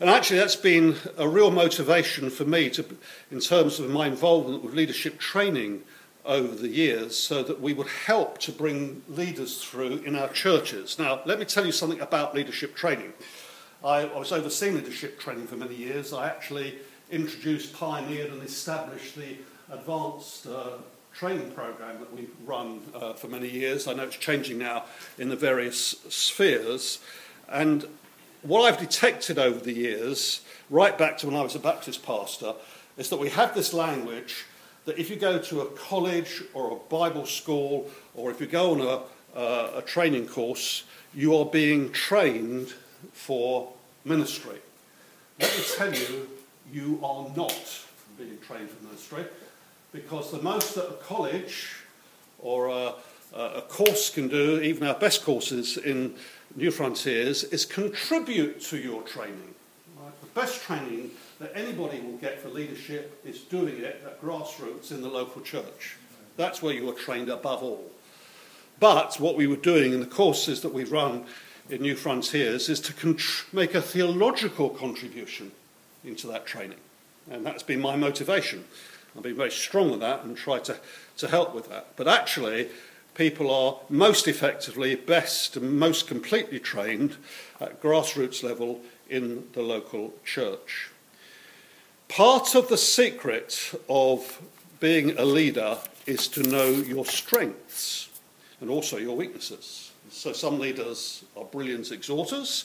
[0.00, 2.84] And actually, that's been a real motivation for me to,
[3.32, 5.82] in terms of my involvement with leadership training
[6.24, 10.98] over the years, so that we would help to bring leaders through in our churches.
[10.98, 13.12] Now, let me tell you something about leadership training.
[13.82, 16.12] I, I was overseeing leadership training for many years.
[16.12, 16.78] I actually
[17.10, 19.36] introduced, pioneered, and established the
[19.70, 20.70] advanced uh,
[21.14, 23.88] training program that we've run uh, for many years.
[23.88, 24.84] I know it's changing now
[25.18, 27.00] in the various spheres.
[27.48, 27.86] And
[28.42, 32.54] what I've detected over the years, right back to when I was a Baptist pastor,
[32.96, 34.44] is that we have this language
[34.84, 38.72] that if you go to a college or a Bible school or if you go
[38.72, 40.84] on a, uh, a training course,
[41.14, 42.72] you are being trained
[43.12, 43.72] for
[44.04, 44.58] ministry.
[45.40, 46.28] Let me tell you,
[46.72, 47.84] you are not
[48.18, 49.24] being trained for ministry
[49.92, 51.76] because the most that a college
[52.38, 52.94] or a,
[53.34, 56.14] a course can do, even our best courses in
[56.54, 59.54] New Frontiers, is contribute to your training.
[59.98, 60.20] Right?
[60.20, 65.02] The best training that anybody will get for leadership is doing it at grassroots in
[65.02, 65.96] the local church.
[66.36, 67.90] That's where you are trained above all.
[68.80, 71.24] But what we were doing in the courses that we run
[71.68, 73.16] in New Frontiers is to
[73.52, 75.52] make a theological contribution
[76.08, 76.78] into that training.
[77.30, 78.64] And that's been my motivation.
[79.16, 80.76] I've been very strong on that and try to,
[81.18, 81.88] to help with that.
[81.96, 82.68] But actually,
[83.14, 87.16] people are most effectively, best, and most completely trained
[87.60, 90.90] at grassroots level in the local church.
[92.08, 94.40] Part of the secret of
[94.80, 98.08] being a leader is to know your strengths
[98.60, 99.92] and also your weaknesses.
[100.10, 102.64] So, some leaders are brilliant exhorters,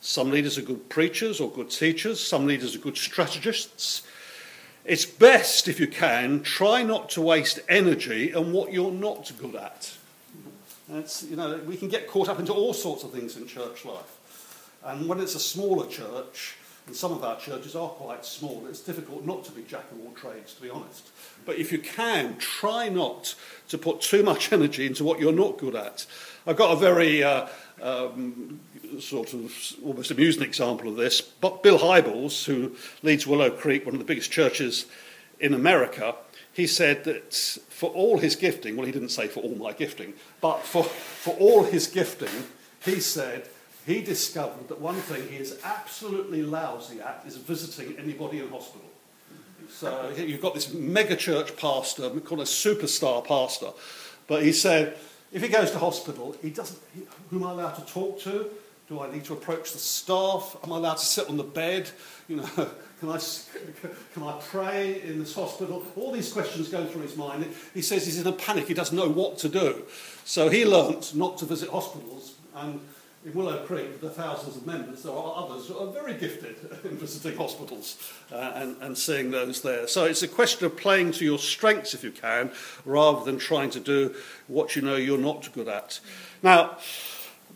[0.00, 4.02] some leaders are good preachers or good teachers, some leaders are good strategists,
[4.88, 9.54] it's best, if you can, try not to waste energy on what you're not good
[9.54, 9.92] at.
[10.90, 13.84] It's, you know, we can get caught up into all sorts of things in church
[13.84, 14.78] life.
[14.82, 18.80] And when it's a smaller church, and some of our churches are quite small, it's
[18.80, 21.08] difficult not to be jack of all trades, to be honest.
[21.44, 23.34] But if you can, try not
[23.68, 26.06] to put too much energy into what you're not good at.
[26.46, 27.48] I've got a very uh,
[27.82, 28.60] um,
[29.00, 29.52] sort of
[29.84, 31.20] almost amusing example of this.
[31.20, 34.86] But Bill Hybels, who leads Willow Creek, one of the biggest churches
[35.40, 36.14] in America,
[36.52, 37.32] he said that
[37.68, 41.34] for all his gifting, well, he didn't say for all my gifting, but for, for
[41.34, 42.44] all his gifting,
[42.84, 43.48] he said
[43.86, 48.88] he discovered that one thing he is absolutely lousy at is visiting anybody in hospital.
[49.70, 53.70] So you've got this mega church pastor, we call a superstar pastor,
[54.26, 54.96] but he said
[55.30, 56.78] if he goes to hospital, he doesn't.
[56.94, 58.50] He, who am I allowed to talk to?
[58.88, 60.56] Do I need to approach the staff?
[60.64, 61.90] Am I allowed to sit on the bed?
[62.26, 62.44] You know,
[63.00, 63.18] can I,
[64.14, 65.84] can I pray in this hospital?
[65.94, 67.46] All these questions go through his mind.
[67.74, 68.66] He says he's in a panic.
[68.66, 69.84] He doesn't know what to do.
[70.24, 72.34] So he learnt not to visit hospitals.
[72.56, 72.80] And
[73.26, 76.56] in Willow Creek, with the thousands of members, there are others who are very gifted
[76.84, 77.98] in visiting hospitals
[78.32, 79.86] uh, and, and seeing those there.
[79.86, 82.52] So it's a question of playing to your strengths if you can,
[82.86, 84.14] rather than trying to do
[84.46, 86.00] what you know you're not good at.
[86.42, 86.78] Now,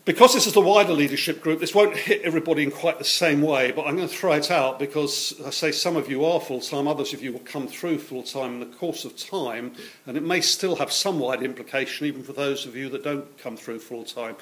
[0.05, 3.41] because this is the wider leadership group, this won't hit everybody in quite the same
[3.41, 6.41] way, but I'm going to throw it out because I say some of you are
[6.41, 9.73] full time, others of you will come through full time in the course of time,
[10.05, 13.37] and it may still have some wide implication even for those of you that don't
[13.37, 14.35] come through full time.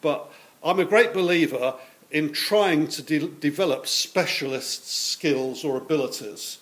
[0.00, 0.28] But
[0.64, 1.74] I'm a great believer
[2.10, 6.58] in trying to de- develop specialist skills or abilities.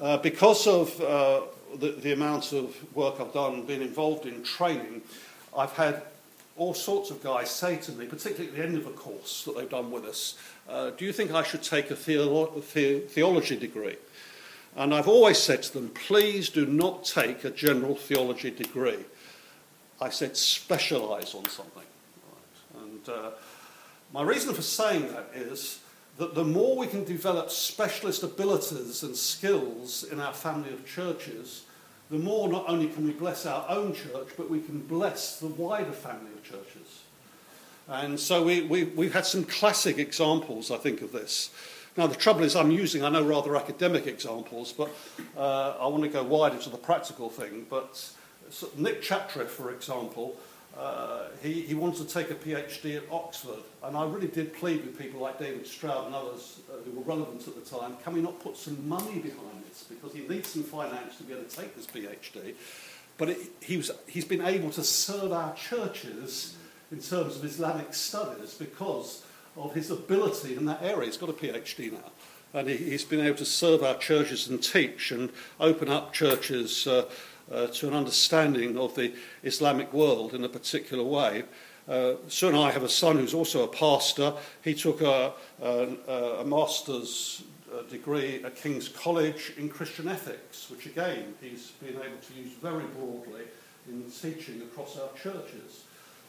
[0.00, 1.40] Uh, because of uh,
[1.78, 5.00] the, the amount of work I've done being involved in training,
[5.56, 6.02] I've had
[6.56, 9.56] all sorts of guys say to me, particularly at the end of a course that
[9.56, 10.38] they've done with us,
[10.68, 13.96] uh, do you think I should take a, theolo- the- theology degree?
[14.74, 19.04] And I've always said to them, please do not take a general theology degree.
[20.00, 21.82] I said, specialise on something.
[21.82, 22.82] Right.
[22.82, 23.30] And uh,
[24.12, 25.80] my reason for saying that is
[26.18, 31.64] that the more we can develop specialist abilities and skills in our family of churches,
[32.10, 35.48] the more not only can we bless our own church, but we can bless the
[35.48, 37.02] wider family of churches.
[37.88, 41.50] And so we, we, we've had some classic examples, I think, of this.
[41.96, 44.90] Now, the trouble is, I'm using, I know, rather academic examples, but
[45.36, 47.66] uh, I want to go wider to the practical thing.
[47.70, 48.10] But
[48.76, 50.36] Nick Chatriff, for example,
[50.78, 54.84] uh, he, he wanted to take a PhD at Oxford, and I really did plead
[54.84, 58.12] with people like David Stroud and others uh, who were relevant at the time, can
[58.12, 59.84] we not put some money behind this?
[59.84, 62.54] Because he needs some finance to be able to take this PhD.
[63.16, 66.56] But it, he was, he's been able to serve our churches
[66.92, 69.24] in terms of Islamic studies because
[69.56, 71.06] of his ability in that area.
[71.06, 72.12] He's got a PhD now.
[72.52, 76.86] And he, has been able to serve our churches and teach and open up churches
[76.86, 77.06] uh,
[77.50, 81.44] uh, to an understanding of the Islamic world in a particular way.
[81.88, 84.34] Uh, Sue and I have a son who's also a pastor.
[84.62, 85.32] He took a,
[85.62, 85.88] a,
[86.40, 92.18] a master's uh, degree at King's College in Christian ethics, which again he's been able
[92.28, 93.42] to use very broadly
[93.88, 95.84] in teaching across our churches.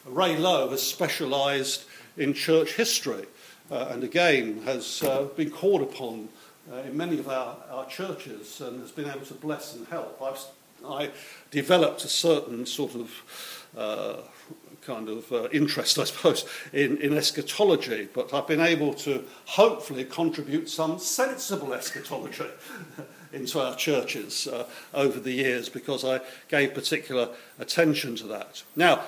[0.05, 1.85] Ray Lowe has specialised
[2.17, 3.25] in church history
[3.71, 6.29] uh, and again has uh, been called upon
[6.71, 10.21] uh, in many of our, our churches and has been able to bless and help.
[10.21, 10.39] I've
[10.87, 11.11] I
[11.51, 14.17] developed a certain sort of uh,
[14.81, 20.05] kind of uh, interest, I suppose, in, in eschatology, but I've been able to hopefully
[20.05, 22.45] contribute some sensible eschatology
[23.33, 27.29] into our churches uh, over the years because I gave particular
[27.59, 28.63] attention to that.
[28.75, 29.03] Now,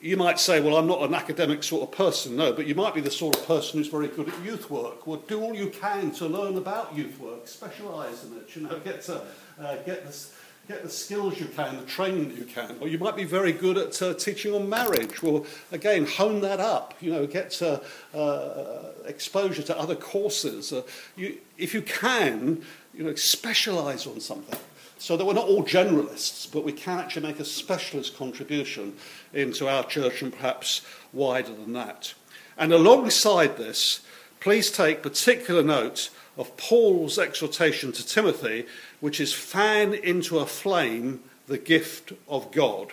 [0.00, 2.36] you might say, well, I'm not an academic sort of person.
[2.36, 5.06] No, but you might be the sort of person who's very good at youth work.
[5.06, 8.78] Well, do all you can to learn about youth work, specialise in it, you know,
[8.80, 9.22] get to
[9.60, 10.34] uh, get this
[10.68, 12.76] get the skills you can, the training that you can.
[12.80, 15.22] Or you might be very good at uh, teaching on marriage.
[15.22, 16.94] Well, again, hone that up.
[17.00, 17.80] You know, get uh,
[18.16, 20.72] uh, exposure to other courses.
[20.72, 20.82] Uh,
[21.14, 22.62] you, if you can,
[22.94, 24.58] you know, specialise on something.
[24.98, 28.94] So that we're not all generalists, but we can actually make a specialist contribution
[29.34, 30.80] into our church and perhaps
[31.12, 32.14] wider than that.
[32.56, 34.00] And alongside this,
[34.40, 36.08] please take particular note
[36.38, 38.66] of Paul's exhortation to Timothy
[39.00, 42.92] which is fan into a flame the gift of God.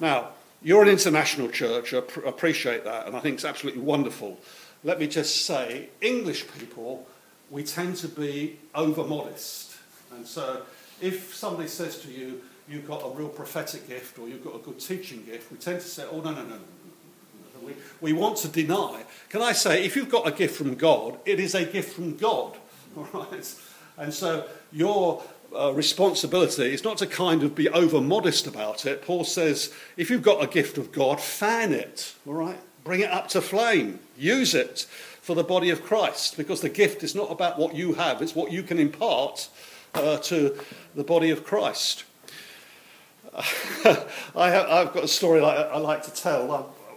[0.00, 0.30] Now,
[0.62, 4.38] you're an international church, I appreciate that, and I think it's absolutely wonderful.
[4.82, 7.06] Let me just say, English people,
[7.50, 9.76] we tend to be over modest.
[10.14, 10.62] And so,
[11.00, 14.58] if somebody says to you, you've got a real prophetic gift or you've got a
[14.58, 16.60] good teaching gift, we tend to say, oh, no, no, no, no.
[17.62, 19.04] We, we want to deny.
[19.28, 22.16] Can I say, if you've got a gift from God, it is a gift from
[22.16, 22.56] God.
[22.96, 23.54] All right?
[23.98, 25.22] And so your
[25.54, 29.02] uh, responsibility is not to kind of be over modest about it.
[29.02, 32.58] Paul says, if you've got a gift of God, fan it, all right?
[32.84, 33.98] Bring it up to flame.
[34.16, 34.86] Use it
[35.20, 38.34] for the body of Christ because the gift is not about what you have, it's
[38.34, 39.48] what you can impart
[39.94, 40.58] uh, to
[40.94, 42.04] the body of Christ.
[43.34, 46.50] I have, got a story I, I like to tell.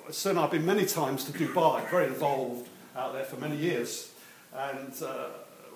[0.07, 4.11] I've, I've been many times to Dubai, very involved out there for many years.
[4.53, 5.25] And uh,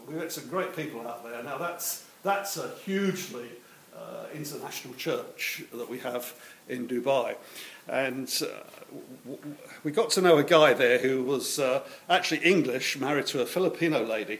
[0.08, 1.42] we met some great people out there.
[1.44, 3.50] Now, that's, that's a hugely
[3.96, 6.34] uh, international church that we have
[6.68, 7.36] in Dubai.
[7.88, 9.34] And uh,
[9.84, 13.46] we got to know a guy there who was uh, actually English, married to a
[13.46, 14.40] Filipino lady.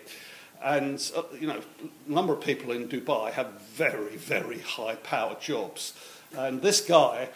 [0.64, 1.62] And, uh, you know,
[2.08, 5.94] a number of people in Dubai have very, very high powered jobs.
[6.36, 7.30] And this guy,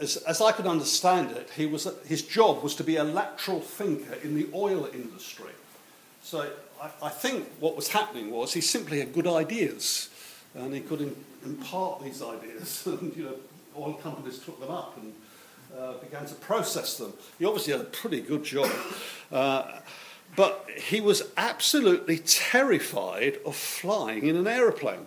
[0.00, 3.60] as, as I could understand it, he was, his job was to be a lateral
[3.60, 5.52] thinker in the oil industry.
[6.24, 6.50] So
[6.80, 10.08] I, I think what was happening was he simply had good ideas
[10.54, 11.14] and he could in,
[11.44, 13.36] impart these ideas and you know,
[13.76, 15.12] oil companies took them up and
[15.78, 17.12] uh, began to process them.
[17.38, 18.70] He obviously had a pretty good job.
[19.30, 19.80] Uh,
[20.34, 25.06] but he was absolutely terrified of flying in an aeroplane.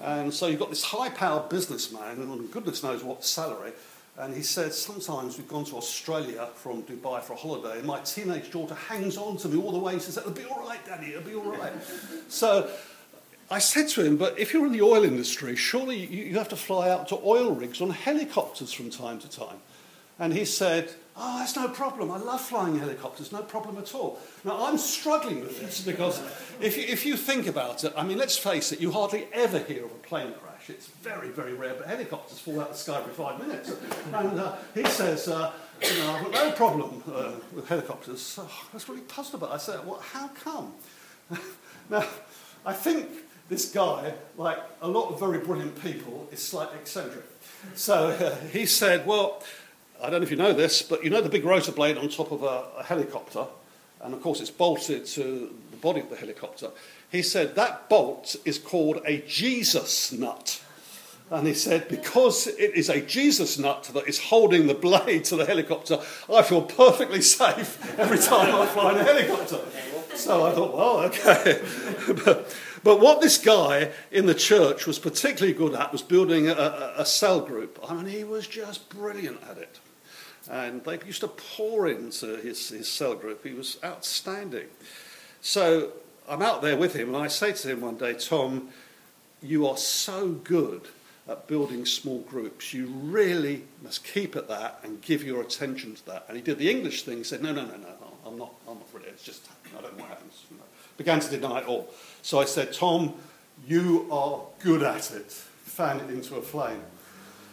[0.00, 3.72] And so you've got this high powered businessman, and goodness knows what salary,
[4.20, 8.00] and he said, Sometimes we've gone to Australia from Dubai for a holiday, and my
[8.00, 9.94] teenage daughter hangs on to me all the way.
[9.94, 11.72] She says, It'll be all right, Daddy, it'll be all right.
[12.28, 12.70] so
[13.50, 16.56] I said to him, But if you're in the oil industry, surely you have to
[16.56, 19.58] fly out to oil rigs on helicopters from time to time.
[20.18, 22.10] And he said, Oh, that's no problem.
[22.10, 24.18] I love flying helicopters, no problem at all.
[24.44, 26.22] Now, I'm struggling with this because
[26.60, 29.58] if you, if you think about it, I mean, let's face it, you hardly ever
[29.58, 32.78] hear of a plane crash it's very, very rare, but helicopters fall out of the
[32.78, 33.72] sky every five minutes.
[34.12, 35.52] And uh, he says, uh,
[35.82, 38.38] you know, I've got no problem uh, with helicopters.
[38.40, 39.54] Oh, I was really puzzled about it.
[39.54, 40.74] I said, well, how come?
[41.90, 42.04] now,
[42.66, 43.08] I think
[43.48, 47.24] this guy, like a lot of very brilliant people, is slightly eccentric.
[47.74, 49.42] So uh, he said, well,
[50.02, 52.08] I don't know if you know this, but you know the big rotor blade on
[52.08, 53.46] top of a, a helicopter,
[54.02, 56.70] and of course it's bolted to the body of the helicopter
[57.10, 60.62] he said that bolt is called a Jesus nut.
[61.30, 65.36] And he said, because it is a Jesus nut that is holding the blade to
[65.36, 66.00] the helicopter,
[66.32, 69.60] I feel perfectly safe every time I fly in a helicopter.
[70.16, 71.62] So I thought, well, okay.
[72.24, 76.94] but, but, what this guy in the church was particularly good at was building a,
[76.96, 77.78] a, cell group.
[77.88, 79.78] I mean, he was just brilliant at it.
[80.50, 83.46] And they used to pour into his, his cell group.
[83.46, 84.66] He was outstanding.
[85.40, 85.92] So
[86.30, 88.68] I'm out there with him, and I say to him one day, Tom,
[89.42, 90.82] you are so good
[91.28, 92.72] at building small groups.
[92.72, 96.26] You really must keep at that and give your attention to that.
[96.28, 97.24] And he did the English thing.
[97.24, 97.88] Said, no, no, no, no,
[98.24, 99.08] I'm not, I'm not really.
[99.08, 100.44] It's just, I don't know what happens.
[100.96, 101.92] Began to deny it all.
[102.22, 103.14] So I said, Tom,
[103.66, 105.32] you are good at it.
[105.32, 106.82] Fan it into a flame.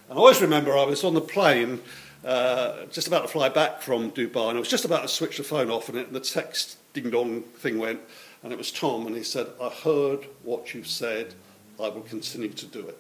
[0.10, 1.82] And I always remember I was on the plane
[2.24, 5.38] uh, just about to fly back from Dubai, and I was just about to switch
[5.38, 8.02] the phone off, and it, the text ding dong thing went,
[8.48, 11.34] and it was Tom, and he said, I heard what you said,
[11.78, 12.98] I will continue to do it.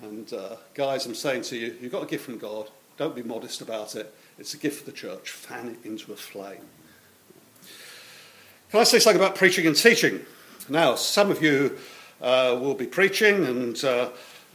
[0.00, 3.22] And uh, guys, I'm saying to you, you've got a gift from God, don't be
[3.22, 4.14] modest about it.
[4.38, 5.32] It's a gift for the church.
[5.32, 6.62] Fan it into a flame.
[8.70, 10.24] Can I say something about preaching and teaching?
[10.70, 11.76] Now, some of you
[12.22, 14.08] uh, will be preaching and uh,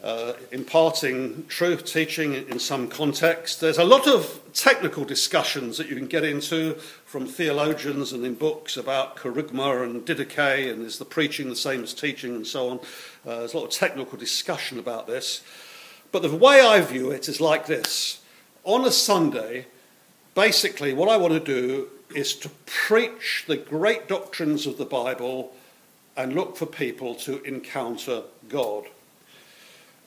[0.05, 3.59] uh, imparting truth, teaching in some context.
[3.59, 6.75] There's a lot of technical discussions that you can get into
[7.05, 11.81] from theologians and in books about kerygma and didache, and is the preaching the same
[11.81, 12.79] as teaching and so on.
[13.25, 15.41] Uh, there's a lot of technical discussion about this.
[16.11, 18.21] But the way I view it is like this.
[18.63, 19.65] On a Sunday,
[20.35, 25.55] basically what I want to do is to preach the great doctrines of the Bible
[26.15, 28.85] and look for people to encounter God.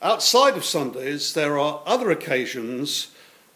[0.01, 3.11] Outside of Sundays, there are other occasions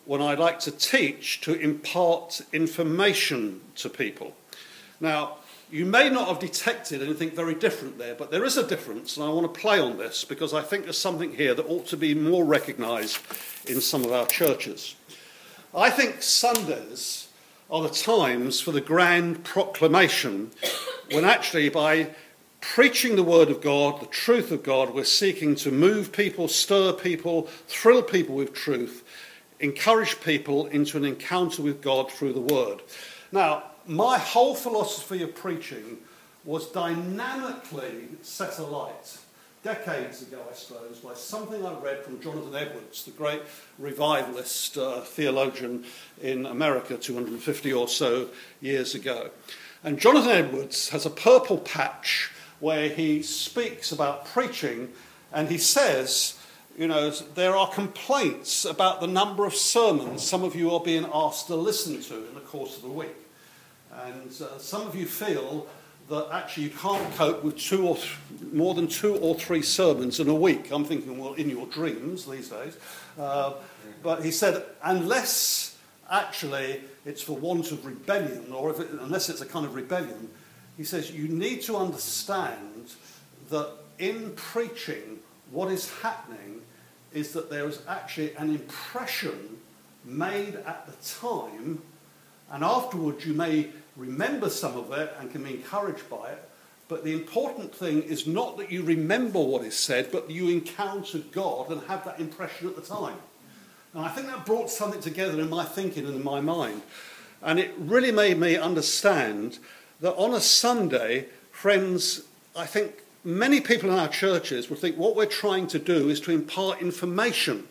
[0.07, 4.34] when I like to teach to impart information to people.
[5.01, 5.36] Now,
[5.70, 9.24] you may not have detected anything very different there, but there is a difference, and
[9.24, 11.97] I want to play on this because I think there's something here that ought to
[11.97, 13.18] be more recognised
[13.68, 14.97] in some of our churches.
[15.72, 17.28] I think Sundays
[17.70, 20.51] are the times for the grand proclamation
[21.12, 22.11] when actually, by
[22.62, 24.94] preaching the word of God, the truth of God.
[24.94, 29.04] We're seeking to move people, stir people, thrill people with truth,
[29.60, 32.80] encourage people into an encounter with God through the word.
[33.32, 35.98] Now, my whole philosophy of preaching
[36.44, 39.18] was dynamically set alight
[39.62, 43.42] decades ago, I suppose, by something I read from Jonathan Edwards, the great
[43.78, 45.84] revivalist uh, theologian
[46.20, 48.28] in America 250 or so
[48.60, 49.30] years ago.
[49.84, 52.30] And Jonathan Edwards has a purple patch
[52.62, 54.88] where he speaks about preaching
[55.32, 56.38] and he says,
[56.78, 61.04] you know, there are complaints about the number of sermons some of you are being
[61.12, 63.16] asked to listen to in the course of the week.
[64.04, 65.66] And uh, some of you feel
[66.08, 68.16] that actually you can't cope with two or th-
[68.52, 70.70] more than two or three sermons in a week.
[70.70, 72.76] I'm thinking, well, in your dreams these days.
[73.18, 73.54] Uh,
[74.04, 75.76] but he said, unless
[76.08, 80.28] actually it's for want of rebellion, or it, unless it's a kind of rebellion,
[80.76, 82.92] he says you need to understand
[83.50, 85.18] that in preaching,
[85.50, 86.62] what is happening
[87.12, 89.58] is that there is actually an impression
[90.04, 91.80] made at the time,
[92.50, 96.48] and afterwards you may remember some of it and can be encouraged by it.
[96.88, 101.18] But the important thing is not that you remember what is said, but you encounter
[101.18, 103.16] God and have that impression at the time.
[103.94, 106.82] And I think that brought something together in my thinking and in my mind.
[107.42, 109.58] And it really made me understand
[110.03, 112.22] that on a Sunday, friends,
[112.55, 116.20] I think many people in our churches will think what we're trying to do is
[116.22, 117.68] to impart information.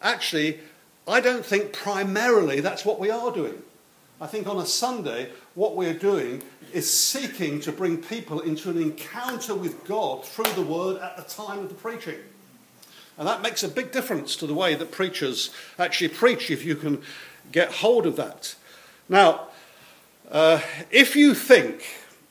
[0.00, 0.60] Actually,
[1.06, 3.60] I don't think primarily that's what we are doing.
[4.20, 8.80] I think on a Sunday, what we're doing is seeking to bring people into an
[8.80, 12.18] encounter with God through the word at the time of the preaching.
[13.18, 16.76] And that makes a big difference to the way that preachers actually preach if you
[16.76, 17.02] can
[17.50, 18.54] get hold of that.
[19.08, 19.48] Now,
[20.34, 20.60] uh,
[20.90, 21.84] if you think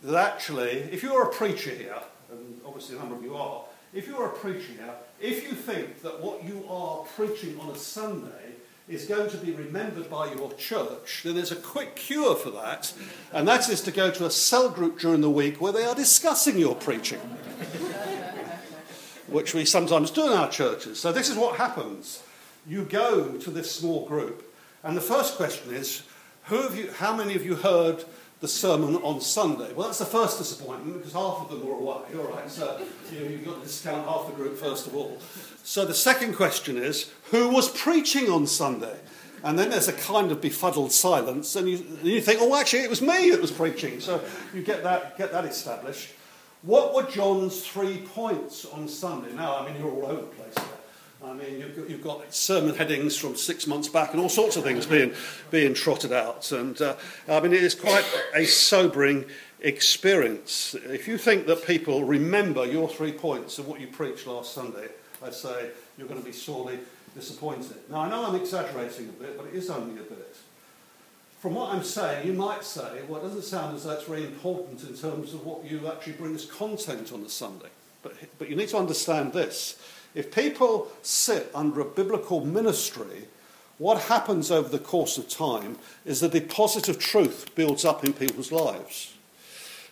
[0.04, 1.97] that actually, if you're a preacher here,
[2.30, 6.01] and obviously a number of you are, if you're a preacher here, if you think
[6.01, 8.56] that what you are preaching on a Sunday
[8.89, 12.91] is going to be remembered by your church, then there's a quick cure for that,
[13.32, 15.95] and that is to go to a cell group during the week where they are
[15.95, 17.20] discussing your preaching,
[19.28, 20.99] which we sometimes do in our churches.
[20.99, 22.22] So this is what happens.
[22.68, 26.04] You go to this small group, and the first question is,
[26.46, 28.04] who have you, how many of you heard
[28.41, 29.72] the sermon on Sunday?
[29.74, 32.04] Well, that's the first disappointment because half of them were away.
[32.16, 32.82] All right, so
[33.12, 35.18] you know, you've got to discount half the group first of all.
[35.64, 39.00] So the second question is, who was preaching on Sunday?
[39.44, 42.84] And then there's a kind of befuddled silence, and you, and you think, oh, actually,
[42.84, 44.00] it was me that was preaching.
[44.00, 44.24] So
[44.54, 46.10] you get that, get that established.
[46.62, 49.34] What were John's three points on Sunday?
[49.34, 50.56] Now, I mean, you're all over the place.
[51.26, 54.58] I mean, you've got, you've got, sermon headings from six months back and all sorts
[54.58, 55.14] of things being,
[55.52, 56.52] being trotted out.
[56.52, 56.96] And uh,
[57.30, 58.06] I mean, it is quite
[58.36, 59.26] a sobering
[59.62, 60.76] experience.
[60.76, 64.90] If you think that people remember your three points of what you preached last Sunday,
[65.24, 66.80] I say you're going to be sorely
[67.16, 67.78] disappointed.
[67.90, 70.36] Now, I know I'm exaggerating a bit, but it is only a bit.
[71.40, 74.24] From what I'm saying, you might say, well, it doesn't sound as though it's very
[74.24, 77.68] important in terms of what you actually bring as content on a Sunday.
[78.02, 79.78] But, but you need to understand this.
[80.16, 83.28] If people sit under a biblical ministry,
[83.80, 88.14] what happens over the course of time is the deposit of truth builds up in
[88.14, 89.14] people's lives.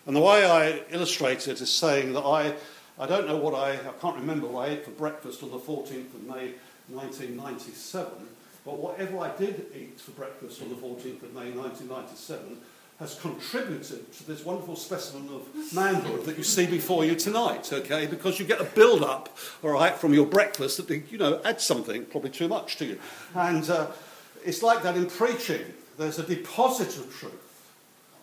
[0.05, 2.53] And the way I illustrate it is saying that I,
[2.99, 5.59] I don't know what I, I can't remember what I ate for breakfast on the
[5.59, 6.53] 14th of May
[6.89, 8.11] 1997,
[8.65, 12.57] but whatever I did eat for breakfast on the 14th of May 1997
[13.01, 18.05] has contributed to this wonderful specimen of manhood that you see before you tonight, okay?
[18.05, 21.63] Because you get a build up, all right, from your breakfast that, you know, adds
[21.63, 22.99] something, probably too much to you.
[23.33, 23.87] And uh,
[24.45, 25.65] it's like that in preaching.
[25.97, 27.73] There's a deposit of truth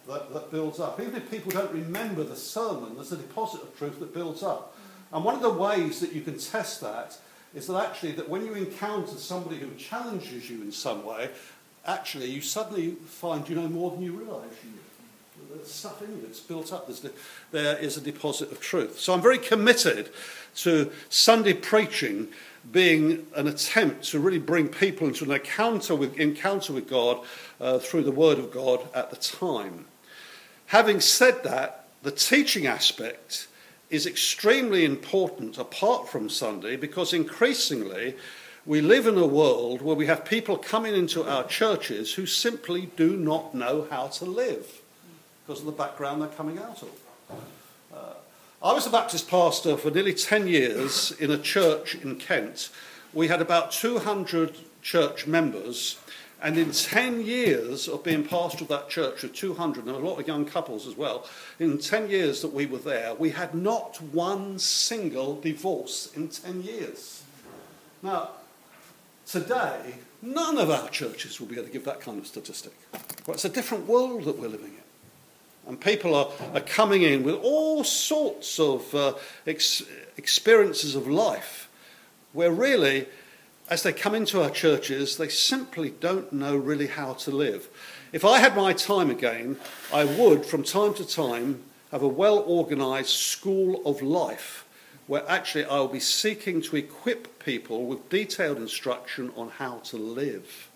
[0.07, 1.01] that, that builds up.
[1.01, 4.77] Even if people don't remember the sermon, there's a deposit of truth that builds up.
[5.13, 7.19] And one of the ways that you can test that
[7.53, 11.31] is that actually that when you encounter somebody who challenges you in some way,
[11.89, 14.71] actually you suddenly find you know more than you realise you.
[15.55, 16.87] There's stuff in you that's built up.
[16.87, 17.13] There's the,
[17.53, 18.99] there is a deposit of truth.
[18.99, 20.11] So I'm very committed
[20.57, 22.29] to Sunday preaching
[22.71, 27.25] being an attempt to really bring people into an encounter with, encounter with God
[27.61, 29.87] uh, through the Word of God at the time.
[30.67, 33.49] Having said that, the teaching aspect
[33.89, 38.17] is extremely important apart from Sunday because increasingly
[38.69, 42.91] we live in a world where we have people coming into our churches who simply
[42.97, 44.83] do not know how to live
[45.47, 46.91] because of the background they're coming out of.
[47.91, 48.13] Uh,
[48.63, 52.69] I was a Baptist pastor for nearly 10 years in a church in Kent.
[53.15, 55.99] We had about 200 church members
[56.43, 60.21] and in 10 years of being pastor of that church with 200 and a lot
[60.21, 61.27] of young couples as well,
[61.59, 66.63] in 10 years that we were there, we had not one single divorce in 10
[66.65, 67.23] years.
[68.03, 68.29] Now,
[69.29, 72.73] today, none of our churches will be able to give that kind of statistic.
[73.27, 75.69] Well, it's a different world that we're living in.
[75.69, 79.15] And people are, are coming in with all sorts of uh,
[79.47, 79.83] ex-
[80.17, 81.69] experiences of life
[82.33, 83.07] where really
[83.71, 87.69] as they come into our churches, they simply don't know really how to live.
[88.13, 89.59] If I had my time again,
[89.93, 94.65] I would, from time to time, have a well organised school of life
[95.09, 99.97] where actually I will be seeking to equip people with detailed instruction on how to
[99.97, 100.69] live.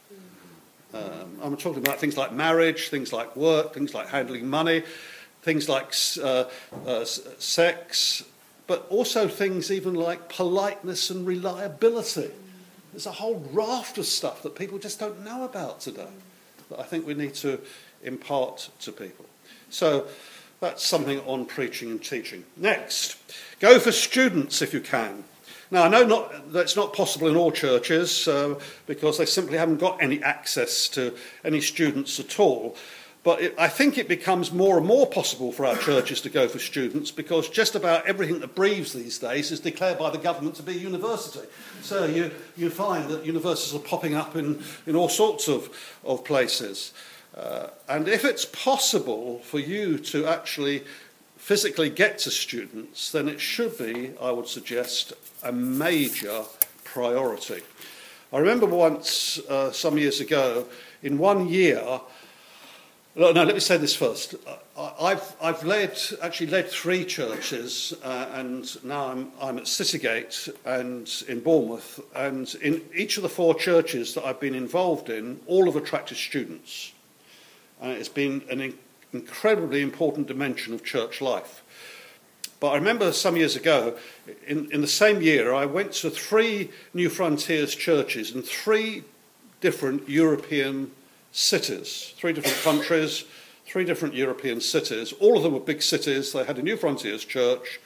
[0.95, 4.83] Um, I'm talking about things like marriage, things like work, things like handling money,
[5.43, 6.45] things like uh,
[6.87, 8.25] uh, sex,
[8.67, 12.31] but also things even like politeness and reliability.
[12.93, 16.09] There's a whole raft of stuff that people just don't know about today
[16.71, 17.61] that I think we need to
[18.03, 19.27] impart to people.
[19.71, 20.07] So
[20.63, 22.45] that's something on preaching and teaching.
[22.57, 23.17] Next,
[23.59, 25.25] go for students if you can.
[25.73, 29.79] Now, I know not, that's not possible in all churches uh, because they simply haven't
[29.79, 32.77] got any access to any students at all.
[33.25, 36.47] But it, I think it becomes more and more possible for our churches to go
[36.47, 40.55] for students because just about everything that breathes these days is declared by the government
[40.57, 41.49] to be a university.
[41.83, 45.71] So you, you find that universities are popping up in, in all sorts of,
[46.05, 46.93] of places.
[47.37, 50.85] Uh, and if it's possible for you to actually
[51.37, 55.13] physically get to students, then it should be, I would suggest,
[55.43, 56.45] a major
[56.85, 57.63] priority.
[58.33, 60.67] I remember once, uh, some years ago,
[61.03, 62.01] in one year,
[63.15, 64.37] no, let me say this first.
[64.75, 71.11] I've, I've led, actually led three churches, uh, and now I'm, I'm at Citygate and
[71.29, 72.01] in Bournemouth.
[72.15, 76.17] And in each of the four churches that I've been involved in, all have attracted
[76.17, 76.93] students.
[77.83, 78.79] And it's been an in-
[79.13, 81.63] incredibly important dimension of church life.
[82.61, 83.99] But I remember some years ago,
[84.47, 89.03] in, in the same year, I went to three New Frontiers churches in three
[89.61, 90.93] different European
[91.33, 93.25] cities, three different countries,
[93.67, 95.13] three different European cities.
[95.15, 96.33] All of them were big cities.
[96.33, 97.81] They had a New Frontiers church.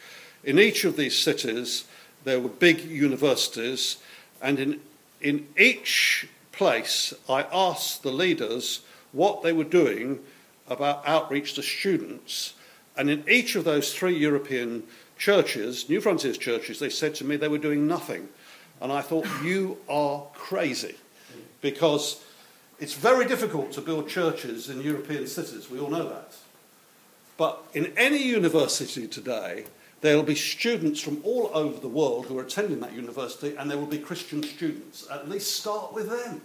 [0.45, 1.85] In each of these cities,
[2.25, 3.97] there were big universities,
[4.43, 4.81] and in,
[5.23, 8.81] in each place, I asked the leaders
[9.17, 10.21] what they were doing
[10.69, 12.55] about outreach to students.
[12.97, 14.85] And in each of those three European
[15.19, 18.29] churches, New Frontiers churches, they said to me they were doing nothing.
[18.81, 20.97] And I thought, you are crazy.
[21.63, 22.23] Because
[22.79, 26.35] it's very difficult to build churches in European cities, we all know that.
[27.39, 29.65] But in any university today,
[30.03, 33.71] there will be students from all over the world who are attending that university, and
[33.71, 35.07] there will be Christian students.
[35.11, 36.43] At least start with them.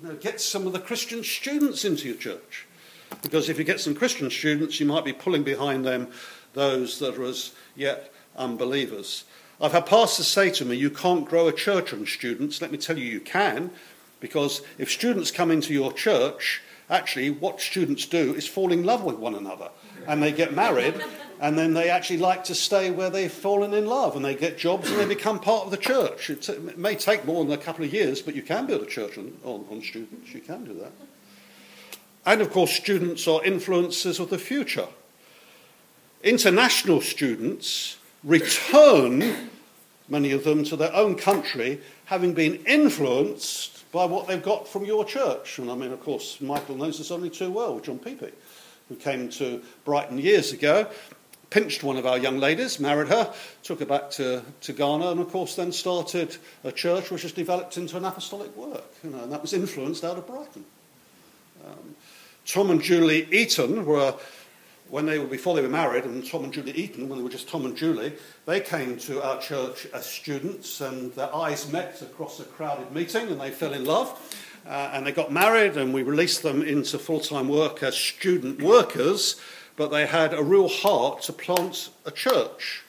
[0.00, 2.66] You know, get some of the Christian students into your church.
[3.22, 6.08] Because if you get some Christian students, you might be pulling behind them
[6.54, 9.24] those that are as yet unbelievers.
[9.60, 12.62] I've had pastors say to me, You can't grow a church on students.
[12.62, 13.72] Let me tell you, you can,
[14.20, 19.04] because if students come into your church, actually, what students do is fall in love
[19.04, 19.68] with one another.
[20.06, 20.94] And they get married,
[21.40, 24.58] and then they actually like to stay where they've fallen in love, and they get
[24.58, 26.28] jobs and they become part of the church.
[26.28, 28.86] It, it may take more than a couple of years, but you can build a
[28.86, 30.34] church on, on, on students.
[30.34, 30.92] You can do that.
[32.26, 34.88] And of course, students are influencers of the future.
[36.22, 39.48] International students return,
[40.10, 44.84] many of them, to their own country, having been influenced by what they've got from
[44.84, 45.58] your church.
[45.58, 48.30] And I mean, of course, Michael knows this only too well, John Pepe,
[48.90, 50.86] who came to Brighton years ago,
[51.50, 53.32] pinched one of our young ladies, married her,
[53.62, 57.32] took her back to, to Ghana, and of course then started a church which has
[57.32, 58.94] developed into an apostolic work.
[59.04, 60.64] You know, and that was influenced out of Brighton.
[61.66, 61.96] Um,
[62.46, 64.14] Tom and Julie Eaton were
[64.90, 67.30] when they were before they were married, and Tom and Julie Eaton, when they were
[67.30, 68.12] just Tom and Julie,
[68.46, 73.28] they came to our church as students, and their eyes met across a crowded meeting,
[73.28, 74.18] and they fell in love,
[74.66, 79.40] uh, and they got married, and we released them into full-time work as student workers,
[79.80, 82.82] but they had a real heart to plant a church,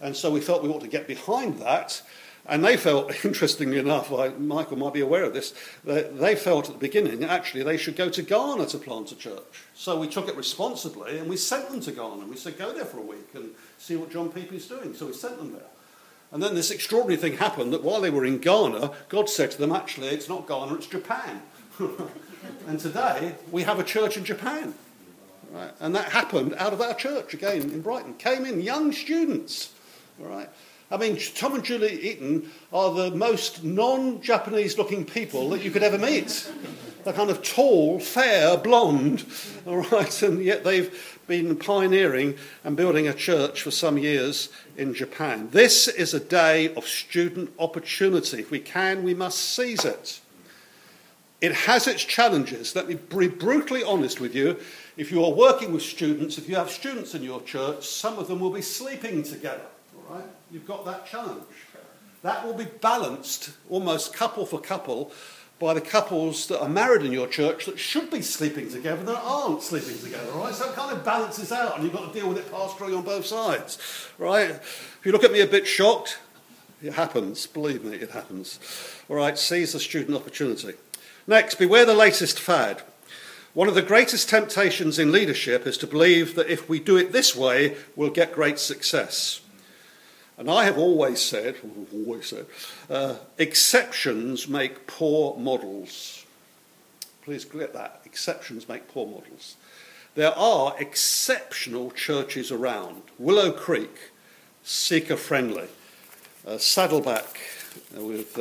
[0.00, 2.02] and so we felt we ought to get behind that.
[2.48, 6.68] And they felt, interestingly enough, I, Michael might be aware of this, they, they felt
[6.68, 9.64] at the beginning actually they should go to Ghana to plant a church.
[9.74, 12.28] So we took it responsibly and we sent them to Ghana.
[12.28, 14.94] We said, go there for a week and see what John Pepe's doing.
[14.94, 15.70] So we sent them there.
[16.30, 19.58] And then this extraordinary thing happened that while they were in Ghana, God said to
[19.58, 21.42] them, actually, it's not Ghana, it's Japan.
[22.68, 24.74] and today we have a church in Japan.
[25.52, 25.72] Right?
[25.80, 28.14] And that happened out of our church again in Brighton.
[28.14, 29.72] Came in young students.
[30.20, 30.48] All right?
[30.90, 35.70] I mean, Tom and Julie Eaton are the most non Japanese looking people that you
[35.70, 36.48] could ever meet.
[37.02, 39.24] They're kind of tall, fair, blonde,
[39.66, 44.94] all right, and yet they've been pioneering and building a church for some years in
[44.94, 45.48] Japan.
[45.50, 48.38] This is a day of student opportunity.
[48.38, 50.20] If we can, we must seize it.
[51.40, 52.74] It has its challenges.
[52.74, 54.58] Let me be brutally honest with you.
[54.96, 58.28] If you are working with students, if you have students in your church, some of
[58.28, 59.66] them will be sleeping together
[60.08, 60.24] right?
[60.50, 61.42] You've got that challenge.
[62.22, 65.12] That will be balanced almost couple for couple
[65.58, 69.22] by the couples that are married in your church that should be sleeping together that
[69.22, 70.54] aren't sleeping together, right?
[70.54, 73.04] So it kind of balances out and you've got to deal with it pastorally on
[73.04, 73.78] both sides,
[74.18, 74.50] right?
[74.50, 76.18] If you look at me a bit shocked,
[76.82, 78.58] it happens, believe me, it happens.
[79.08, 80.74] All right, seize the student opportunity.
[81.26, 82.82] Next, beware the latest fad.
[83.56, 87.12] One of the greatest temptations in leadership is to believe that if we do it
[87.12, 89.40] this way, we'll get great success.
[90.36, 91.56] And I have always said,
[91.94, 92.44] always said,
[92.90, 96.26] uh, exceptions make poor models.
[97.22, 98.02] Please get that.
[98.04, 99.56] Exceptions make poor models.
[100.16, 103.04] There are exceptional churches around.
[103.18, 104.10] Willow Creek,
[104.64, 105.68] seeker friendly.
[106.46, 107.40] Uh, Saddleback,
[107.96, 108.38] uh, with,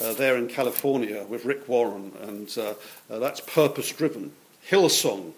[0.00, 2.74] uh, uh, there in California with Rick Warren, and uh,
[3.08, 4.32] that's purpose driven.
[4.68, 5.32] Hillsong,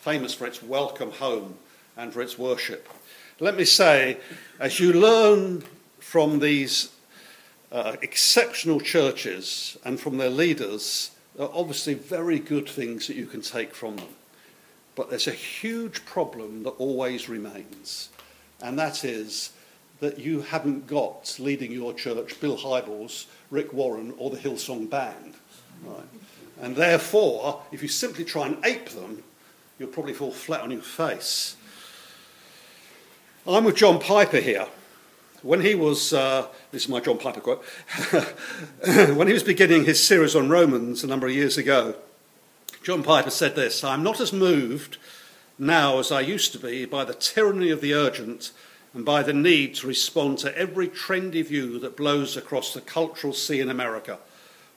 [0.00, 1.54] famous for its welcome home
[1.96, 2.88] and for its worship
[3.42, 4.18] let me say,
[4.60, 5.64] as you learn
[5.98, 6.92] from these
[7.72, 13.26] uh, exceptional churches and from their leaders, there are obviously very good things that you
[13.26, 14.14] can take from them.
[14.94, 18.10] But there's a huge problem that always remains,
[18.60, 19.50] and that is
[20.02, 25.34] that you haven't got leading your church Bill Hybels, Rick Warren, or the Hillsong Band.
[25.84, 26.02] Right?
[26.60, 29.22] And therefore, if you simply try and ape them,
[29.78, 31.54] you'll probably fall flat on your face.
[33.46, 34.66] I'm with John Piper here.
[35.42, 37.64] When he was, uh, this is my John Piper quote,
[39.16, 41.94] when he was beginning his series on Romans a number of years ago,
[42.82, 44.98] John Piper said this I'm not as moved
[45.60, 48.50] now as I used to be by the tyranny of the urgent
[48.94, 53.32] and by the need to respond to every trendy view that blows across the cultural
[53.32, 54.18] sea in America.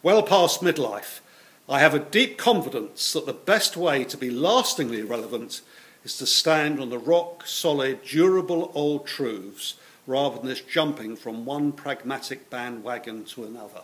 [0.02, 1.20] Well past midlife,
[1.68, 5.62] I have a deep confidence that the best way to be lastingly relevant
[6.04, 9.74] is to stand on the rock solid, durable old truths
[10.08, 13.82] rather than just jumping from one pragmatic bandwagon to another.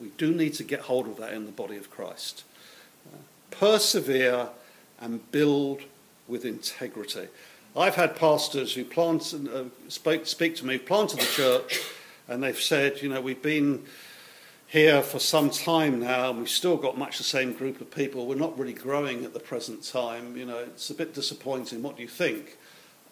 [0.00, 2.44] We do need to get hold of that in the body of Christ.
[3.12, 3.18] Uh,
[3.50, 4.48] persevere
[5.00, 5.82] and build
[6.26, 7.28] with integrity.
[7.76, 11.80] I've had pastors who plant, uh, speak, speak to me, planted the church,
[12.28, 13.82] and they've said, you know, we've been
[14.68, 18.26] here for some time now, and we've still got much the same group of people.
[18.26, 20.36] We're not really growing at the present time.
[20.36, 21.82] You know, it's a bit disappointing.
[21.82, 22.58] What do you think?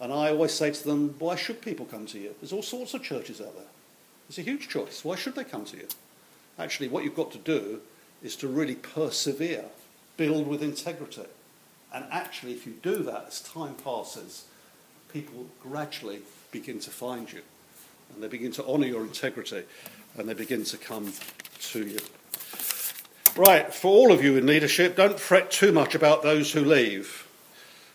[0.00, 2.34] And I always say to them, why should people come to you?
[2.40, 3.66] There's all sorts of churches out there.
[4.28, 5.04] It's a huge choice.
[5.04, 5.88] Why should they come to you?
[6.58, 7.80] Actually, what you've got to do
[8.22, 9.64] is to really persevere,
[10.16, 11.26] build with integrity.
[11.92, 14.44] And actually, if you do that as time passes,
[15.12, 17.42] people gradually begin to find you.
[18.14, 19.62] and they begin to honour your integrity,
[20.16, 21.12] and they begin to come
[21.60, 21.98] to you.
[23.36, 27.26] Right, for all of you in leadership, don't fret too much about those who leave,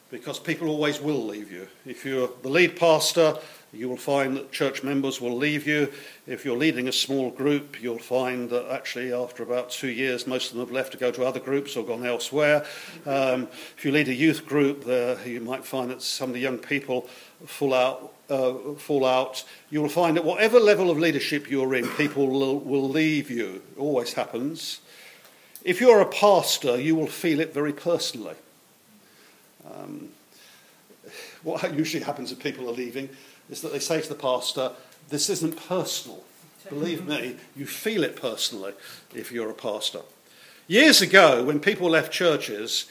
[0.09, 1.67] because people always will leave you.
[1.85, 3.37] If you're the lead pastor,
[3.73, 5.91] you will find that church members will leave you.
[6.25, 10.51] If you're leading a small group, you'll find that actually after about two years, most
[10.51, 12.65] of them have left to go to other groups or gone elsewhere.
[13.05, 16.39] Um, if you lead a youth group, uh, you might find that some of the
[16.39, 17.01] young people
[17.45, 18.13] fall out.
[18.29, 19.45] Uh, fall out.
[19.69, 23.61] You will find that whatever level of leadership you're in, people will, will leave you.
[23.71, 24.81] It always happens.
[25.63, 28.35] If you're a pastor, you will feel it very personally.
[29.65, 30.09] Um,
[31.43, 33.07] what usually happens if people are leaving
[33.49, 34.71] is that they say to the pastor,
[35.09, 36.23] This isn't personal.
[36.69, 38.73] Believe me, you feel it personally
[39.15, 40.01] if you're a pastor.
[40.67, 42.87] Years ago, when people left churches,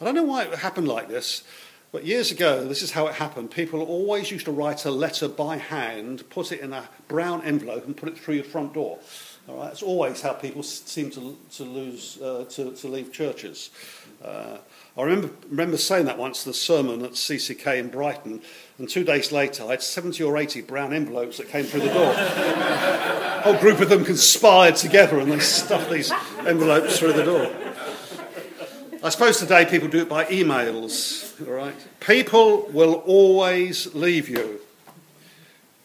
[0.00, 1.44] I don't know why it happened like this,
[1.92, 3.50] but years ago, this is how it happened.
[3.50, 7.84] People always used to write a letter by hand, put it in a brown envelope,
[7.86, 8.98] and put it through your front door.
[9.48, 13.70] All right, always how people seem to, to lose uh, to, to leave churches.
[14.24, 14.58] Uh,
[14.96, 18.42] I remember, remember saying that once, in the sermon at CCK in Brighton,
[18.78, 21.92] and two days later I had 70 or 80 brown envelopes that came through the
[21.92, 22.12] door.
[22.12, 26.12] a whole group of them conspired together and they stuffed these
[26.46, 27.50] envelopes through the door.
[29.02, 31.74] I suppose today people do it by emails, all right?
[32.00, 34.60] People will always leave you.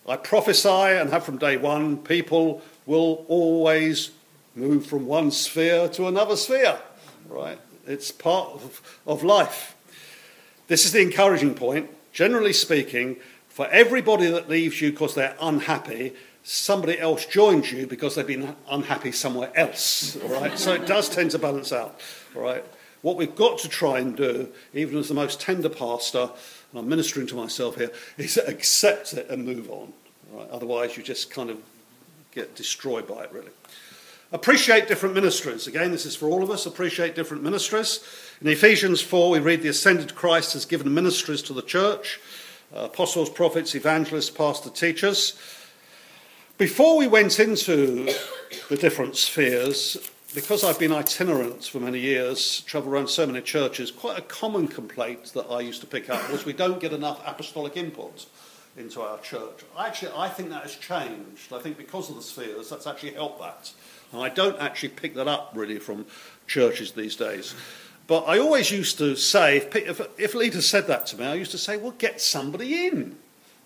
[0.07, 4.11] I prophesy and have from day one, people will always
[4.55, 6.77] move from one sphere to another sphere,
[7.29, 7.59] right?
[7.87, 9.75] It's part of, of life.
[10.67, 11.89] This is the encouraging point.
[12.11, 13.17] Generally speaking,
[13.49, 16.13] for everybody that leaves you because they're unhappy,
[16.43, 20.17] somebody else joins you because they've been unhappy somewhere else.
[20.21, 20.57] All right?
[20.57, 21.99] so it does tend to balance out.
[22.35, 22.63] All right?
[23.01, 26.29] What we've got to try and do, even as the most tender pastor,
[26.71, 29.93] and I'm ministering to myself here, is accept it and move on.
[30.31, 30.49] Right?
[30.49, 31.59] Otherwise, you just kind of
[32.31, 33.51] get destroyed by it, really.
[34.31, 35.67] Appreciate different ministries.
[35.67, 36.65] Again, this is for all of us.
[36.65, 38.03] Appreciate different ministries.
[38.41, 42.19] In Ephesians 4, we read the ascended Christ has given ministries to the church
[42.75, 45.39] uh, apostles, prophets, evangelists, pastors, teachers.
[46.57, 48.09] Before we went into
[48.69, 49.97] the different spheres,
[50.33, 54.67] because I've been itinerant for many years, travel around so many churches, quite a common
[54.67, 58.25] complaint that I used to pick up was we don't get enough apostolic input
[58.77, 59.63] into our church.
[59.79, 61.53] Actually, I think that has changed.
[61.53, 63.71] I think because of the spheres, that's actually helped that.
[64.15, 66.05] And I don't actually pick that up really from
[66.47, 67.53] churches these days.
[68.07, 71.33] But I always used to say, if, if, if leaders said that to me, I
[71.33, 73.17] used to say, well, get somebody in.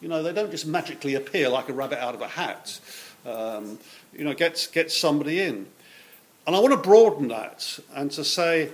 [0.01, 2.79] You know, they don't just magically appear like a rabbit out of a hat.
[3.27, 3.77] Um,
[4.11, 5.67] you know, get, get somebody in.
[6.47, 8.69] And I want to broaden that and to say,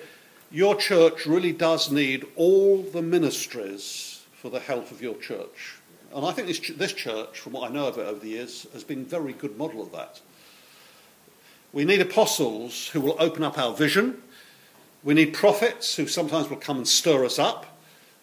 [0.51, 5.75] your church really does need all the ministries for the health of your church.
[6.15, 8.65] And I think this, this church, from what I know of it over the years,
[8.71, 10.21] has been a very good model of that.
[11.75, 14.23] We need apostles who will open up our vision.
[15.03, 17.65] We need prophets who sometimes will come and stir us up.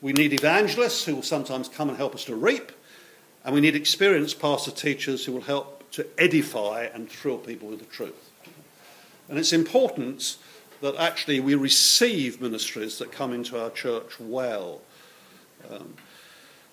[0.00, 2.72] We need evangelists who will sometimes come and help us to reap.
[3.44, 7.80] And we need experienced pastor teachers who will help to edify and thrill people with
[7.80, 8.30] the truth.
[9.28, 10.38] And it's important
[10.80, 14.80] that actually we receive ministries that come into our church well.
[15.70, 15.92] Um,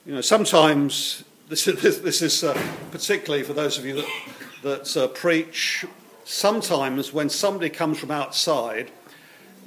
[0.05, 2.53] you know, sometimes this is, this is uh,
[2.91, 4.07] particularly for those of you that,
[4.63, 5.85] that uh, preach.
[6.31, 8.91] Sometimes when somebody comes from outside,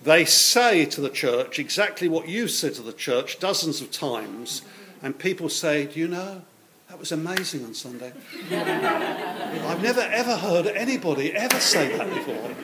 [0.04, 4.62] they say to the church exactly what you said to the church dozens of times,
[5.02, 6.42] and people say, Do you know?
[6.88, 8.12] That was amazing on Sunday.
[8.52, 12.54] I've never ever heard anybody ever say that before.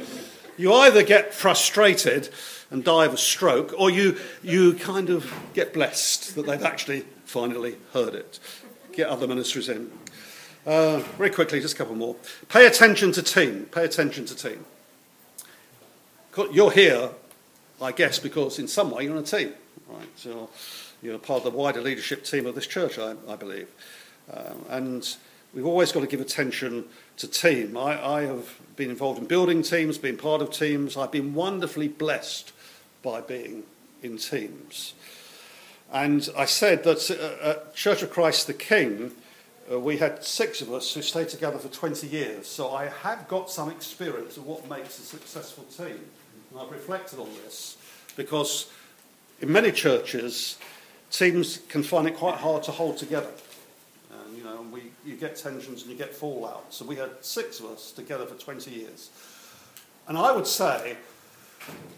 [0.57, 2.29] You either get frustrated
[2.71, 7.01] and die of a stroke, or you, you kind of get blessed that they've actually
[7.25, 8.39] finally heard it.
[8.93, 9.91] Get other ministries in.
[10.69, 12.15] Uh, very quickly, just a couple more.
[12.51, 13.65] Pay attention to team.
[13.73, 14.67] Pay attention to team.
[16.53, 17.09] You're here,
[17.81, 19.55] I guess, because in some way you're on a team,
[19.89, 20.07] right?
[20.17, 20.51] So
[21.01, 23.67] you're part of the wider leadership team of this church, I, I believe.
[24.31, 25.17] Um, and
[25.55, 26.85] we've always got to give attention
[27.17, 27.75] to team.
[27.75, 30.99] I, I have been involved in building teams, been part of teams.
[30.99, 32.53] I've been wonderfully blessed
[33.03, 33.63] by being
[34.03, 34.93] in teams.
[35.91, 39.13] And I said that uh, at Church of Christ the King,
[39.71, 42.47] uh, we had six of us who stayed together for 20 years.
[42.47, 46.01] So I have got some experience of what makes a successful team.
[46.51, 47.77] And I've reflected on this
[48.17, 48.71] because
[49.41, 50.57] in many churches,
[51.11, 53.31] teams can find it quite hard to hold together.
[54.11, 56.73] And, you know, we, you get tensions and you get fallout.
[56.73, 59.11] So we had six of us together for 20 years.
[60.07, 60.97] And I would say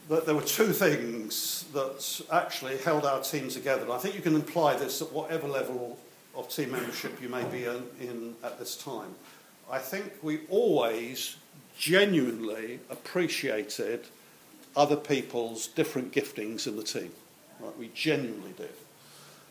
[0.09, 3.91] that there were two things that actually held our team together.
[3.93, 5.97] I think you can imply this at whatever level
[6.41, 9.15] of team membership you may be in, in at this time,
[9.71, 11.37] I think we always
[11.79, 14.07] genuinely appreciated
[14.77, 17.11] other people's different giftings in the team.
[17.61, 17.77] Right?
[17.79, 18.73] We genuinely did.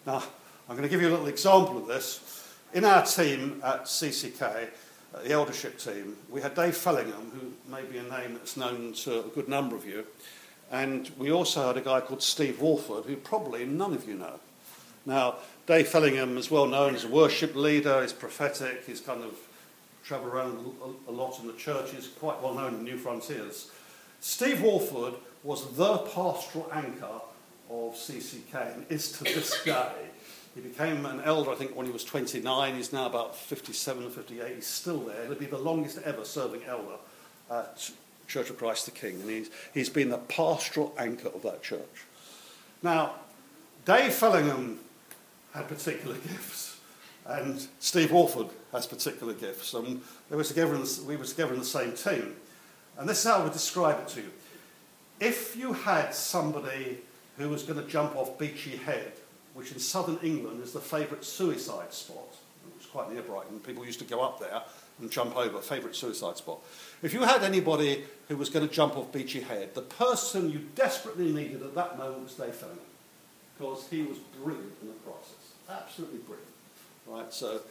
[0.05, 0.23] Now,
[0.67, 2.47] I'm going to give you a little example of this.
[2.73, 7.81] In our team at CCK, uh, the eldership team, we had Dave Fellingham, who may
[7.83, 10.05] be a name that's known to a good number of you,
[10.71, 14.39] and we also had a guy called Steve Walford, who probably none of you know.
[15.05, 15.37] Now,
[15.69, 19.35] Dave Fellingham is well known as a worship leader, he's prophetic, he's kind of
[20.03, 20.57] travelled around
[21.07, 23.69] a lot in the churches, quite well known in New Frontiers.
[24.19, 25.13] Steve Walford
[25.43, 27.21] was the pastoral anchor
[27.69, 29.91] of CCK and is to this day.
[30.55, 32.75] He became an elder, I think, when he was 29.
[32.75, 34.55] He's now about 57 or 58.
[34.55, 35.27] He's still there.
[35.27, 36.97] He'll be the longest ever serving elder
[37.51, 37.91] at
[38.27, 39.21] Church of Christ the King.
[39.21, 42.05] And he's, he's been the pastoral anchor of that church.
[42.81, 43.13] Now,
[43.85, 44.79] Dave Fellingham
[45.59, 46.79] had particular gifts,
[47.25, 49.73] and Steve Walford has particular gifts.
[49.73, 52.35] And they were together the, we were together in the same team.
[52.97, 54.31] And this is how I would describe it to you.
[55.19, 56.99] If you had somebody
[57.37, 59.13] who was going to jump off Beachy Head,
[59.53, 63.85] which in southern England is the favourite suicide spot, it was quite near Brighton, people
[63.85, 64.61] used to go up there
[64.99, 66.59] and jump over, favourite suicide spot.
[67.01, 70.59] If you had anybody who was going to jump off Beachy Head, the person you
[70.75, 72.79] desperately needed at that moment was Dave Fellingham,
[73.57, 75.38] because he was brilliant in the crisis,
[75.69, 76.47] absolutely brilliant.
[77.07, 77.61] Right, so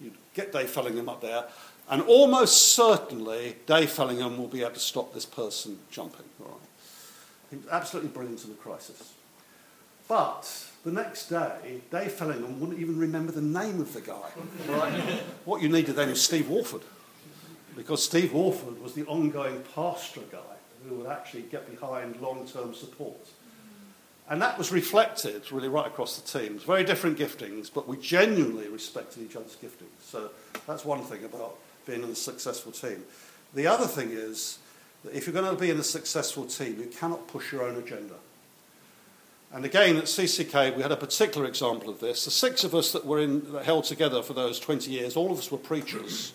[0.00, 1.44] you get Dave Fellingham up there,
[1.90, 6.26] and almost certainly Dave Fellingham will be able to stop this person jumping.
[6.38, 6.52] Right.
[7.50, 9.14] He was absolutely brilliant in the crisis.
[10.08, 14.30] But the next day, Dave Fellingham wouldn't even remember the name of the guy.
[14.68, 14.92] Right?
[15.44, 16.82] what you needed then was Steve Walford.
[17.76, 20.38] Because Steve Walford was the ongoing pastor guy
[20.86, 23.28] who would actually get behind long term support.
[24.30, 26.62] And that was reflected really right across the teams.
[26.62, 30.02] Very different giftings, but we genuinely respected each other's giftings.
[30.02, 30.30] So
[30.66, 31.56] that's one thing about
[31.86, 33.04] being in a successful team.
[33.54, 34.58] The other thing is
[35.04, 37.76] that if you're going to be in a successful team, you cannot push your own
[37.76, 38.14] agenda.
[39.50, 42.26] And again, at CCK, we had a particular example of this.
[42.26, 45.32] The six of us that were in, that held together for those 20 years, all
[45.32, 46.34] of us were preachers.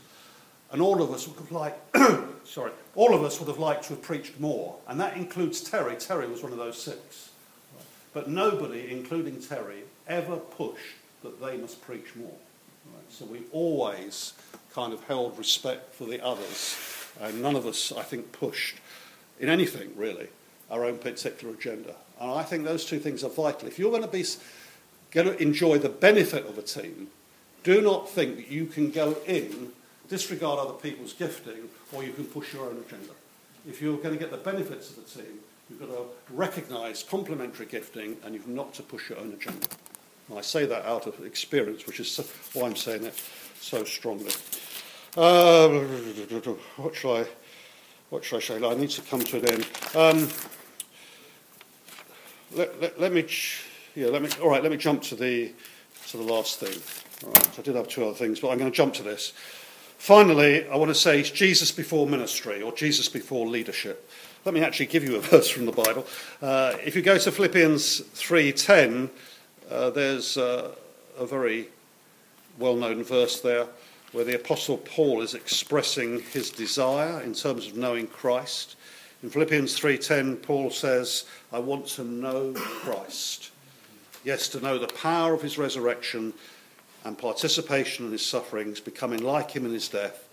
[0.72, 1.96] And all of us would have liked,
[2.48, 4.78] sorry, all of us would have liked to have preached more.
[4.88, 5.96] And that includes Terry.
[5.96, 7.30] Terry was one of those six.
[8.14, 12.28] But nobody, including Terry, ever pushed that they must preach more.
[12.94, 13.12] Right?
[13.12, 14.34] So we always
[14.74, 16.78] kind of held respect for the others.
[17.22, 18.78] And none of us, I think, pushed
[19.40, 20.28] in anything, really,
[20.70, 21.96] our own particular agenda.
[22.20, 23.68] And I think those two things are vital.
[23.68, 24.26] If you're going to be
[25.12, 27.08] going to enjoy the benefit of a team,
[27.64, 29.72] do not think that you can go in,
[30.10, 33.14] disregard other people's gifting, or you can push your own agenda.
[33.68, 37.66] If you're going to get the benefits of the team, you've got to recognise complementary
[37.66, 39.68] gifting and you've not to push your own agenda.
[40.30, 42.18] And I say that out of experience, which is
[42.54, 43.22] why I'm saying it
[43.60, 44.32] so strongly.
[45.16, 45.70] Uh,
[46.78, 47.26] what shall I?
[48.10, 48.64] What shall I say?
[48.64, 49.68] I need to come to an end.
[49.96, 50.30] Um,
[52.56, 53.28] let, let, let, me,
[53.96, 54.30] yeah, let me.
[54.42, 55.52] All right, let me jump to the
[56.10, 56.82] to the last thing.
[57.26, 59.34] All right, I did have two other things, but I'm going to jump to this.
[59.98, 64.10] Finally, I want to say Jesus before ministry or Jesus before leadership.
[64.46, 66.06] Let me actually give you a verse from the Bible.
[66.42, 69.10] Uh, if you go to Philippians 3:10,
[69.70, 70.76] uh, there's uh,
[71.18, 71.70] a very
[72.60, 73.68] well-known verse there
[74.12, 78.76] where the apostle Paul is expressing his desire in terms of knowing Christ.
[79.24, 83.50] In Philippians 3:10, Paul says, "I want to know Christ.
[84.26, 86.34] Yes, to know the power of his resurrection
[87.06, 90.28] and participation in his sufferings, becoming like him in his death,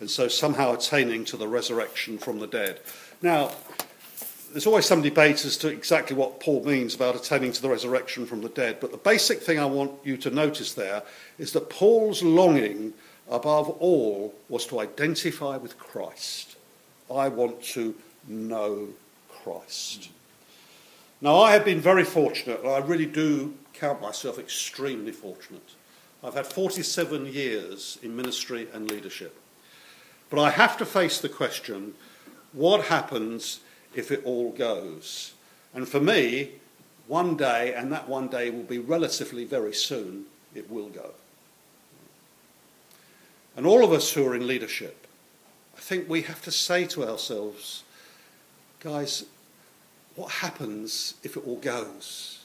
[0.00, 2.80] and so somehow attaining to the resurrection from the dead."
[3.22, 3.52] Now,
[4.52, 8.24] there's always some debate as to exactly what Paul means about attaining to the resurrection
[8.24, 11.02] from the dead, but the basic thing I want you to notice there
[11.38, 12.94] is that Paul's longing
[13.28, 16.56] above all was to identify with Christ.
[17.12, 17.94] I want to
[18.28, 18.88] know
[19.28, 20.10] Christ.
[21.20, 25.74] Now, I have been very fortunate, and I really do count myself extremely fortunate.
[26.22, 29.36] I've had 47 years in ministry and leadership.
[30.30, 31.94] But I have to face the question
[32.54, 33.60] what happens
[33.94, 35.34] if it all goes?
[35.74, 36.52] And for me,
[37.06, 40.24] one day, and that one day will be relatively very soon,
[40.54, 41.10] it will go.
[43.56, 45.06] And all of us who are in leadership,
[45.76, 47.82] I think we have to say to ourselves,
[48.80, 49.24] guys,
[50.16, 52.44] what happens if it all goes?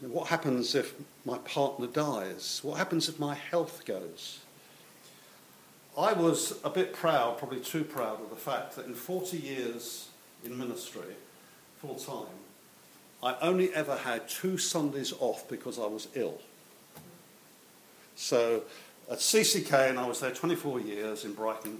[0.00, 0.94] What happens if
[1.24, 2.60] my partner dies?
[2.62, 4.40] What happens if my health goes?
[5.98, 10.08] I was a bit proud, probably too proud, of the fact that in 40 years
[10.44, 11.14] in ministry,
[11.80, 12.26] full time,
[13.22, 16.40] I only ever had two Sundays off because I was ill.
[18.16, 18.62] So
[19.10, 21.78] at CCK, and I was there 24 years in Brighton,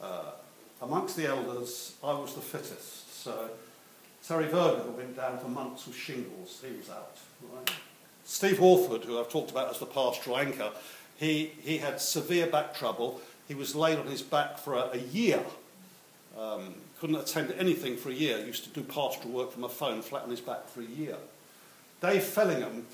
[0.00, 0.32] uh,
[0.80, 3.22] amongst the elders, I was the fittest.
[3.22, 3.50] So
[4.26, 6.62] Terry Virgo went down for months with shingles.
[6.66, 7.16] He was out.
[7.54, 7.70] Right?
[8.24, 10.70] Steve Walford, who I've talked about as the pastoral anchor,
[11.18, 13.20] he, he had severe back trouble.
[13.48, 15.42] He was laid on his back for a, a year.
[16.38, 18.38] Um, couldn't attend anything for a year.
[18.38, 21.16] Used to do pastoral work from a phone, flat on his back for a year.
[22.00, 22.86] Dave Fellingham,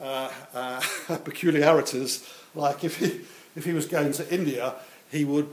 [0.00, 0.80] uh, uh,
[1.24, 3.20] peculiarities, like if he,
[3.56, 4.74] if he was going to India,
[5.10, 5.48] he would,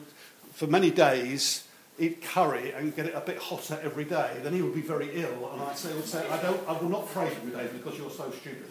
[0.54, 1.67] for many days,
[2.00, 5.10] eat curry and get it a bit hotter every day, then he would be very
[5.14, 5.52] ill.
[5.52, 8.12] And say, would say I, don't, I will not pray for you, Dave, because you're
[8.12, 8.70] so stupid.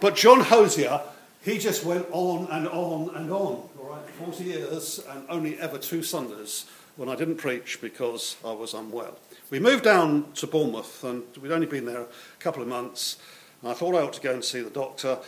[0.00, 1.00] but John Hosier,
[1.42, 5.78] he just went on and on and on, all right, 40 years and only ever
[5.78, 9.18] two Sundays when I didn't preach because I was unwell.
[9.50, 12.08] We moved down to Bournemouth and we'd only been there a
[12.40, 13.18] couple of months.
[13.62, 15.18] And I thought I ought to go and see the doctor.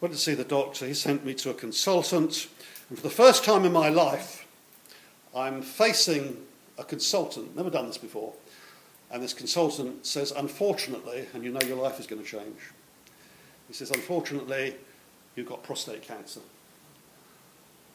[0.00, 0.86] Went to see the doctor.
[0.86, 2.48] He sent me to a consultant.
[2.88, 4.46] And for the first time in my life,
[5.36, 6.38] I'm facing
[6.78, 8.32] a consultant, never done this before.
[9.10, 12.58] And this consultant says, unfortunately, and you know your life is going to change.
[13.66, 14.74] He says, unfortunately,
[15.36, 16.40] you've got prostate cancer.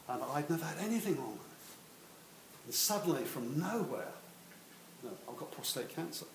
[0.08, 2.66] And I'd never had anything wrong with it.
[2.66, 4.12] And suddenly, from nowhere,
[5.02, 6.26] no, I've got prostate cancer.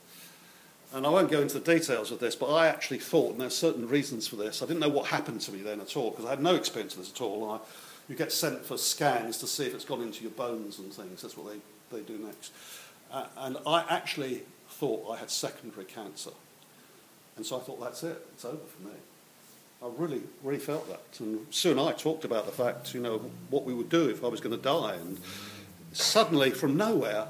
[0.94, 3.56] And I won't go into the details of this, but I actually thought, and there's
[3.56, 6.26] certain reasons for this, I didn't know what happened to me then at all, because
[6.26, 7.62] I had no experience of this at all.
[8.10, 11.22] You get sent for scans to see if it's gone into your bones and things.
[11.22, 12.52] That's what they, they do next.
[13.12, 16.32] Uh, and I actually thought I had secondary cancer.
[17.38, 18.96] And so I thought, that's it, it's over for me.
[19.82, 21.20] I really, really felt that.
[21.20, 23.20] And Sue and I talked about the fact, you know,
[23.50, 24.96] what we would do if I was going to die.
[24.96, 25.20] And
[25.94, 27.28] suddenly, from nowhere,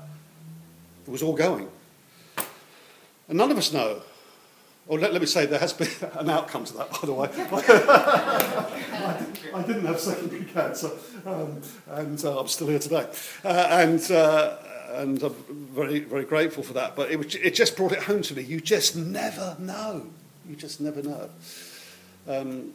[1.06, 1.70] it was all going.
[3.28, 4.02] And none of us know.
[4.90, 7.30] Or let, let me say, there has been an outcome to that, by the way.
[7.32, 7.46] I,
[9.54, 10.90] I, didn't have secondary cancer,
[11.28, 13.08] um, and uh, I'm still here today.
[13.46, 14.58] Uh, and, uh,
[14.94, 16.96] and I'm very, very grateful for that.
[16.96, 18.42] But it, it just brought it home to me.
[18.42, 20.08] You just never know.
[20.50, 21.30] You just never know.
[22.28, 22.74] Um,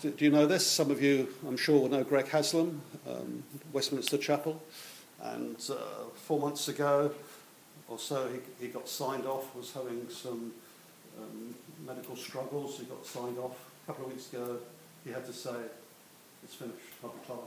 [0.00, 0.66] do, do, you know this?
[0.66, 3.42] Some of you, I'm sure, will know Greg Haslam, um,
[3.74, 4.62] Westminster Chapel.
[5.22, 5.74] And uh,
[6.14, 7.10] four months ago,
[7.86, 10.52] or so, he, he got signed off, was having some
[11.18, 11.54] um,
[11.86, 12.78] medical struggles.
[12.78, 13.56] He got signed off.
[13.84, 14.58] A couple of weeks ago,
[15.04, 15.54] he had to say,
[16.44, 17.40] it's finished, I'll be Clark.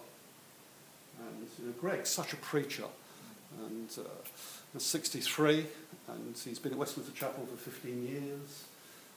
[1.20, 2.86] And you know, Greg's such a preacher.
[3.66, 4.04] And uh,
[4.74, 5.66] he's 63,
[6.08, 8.64] and he's been at Westminster Chapel for 15 years.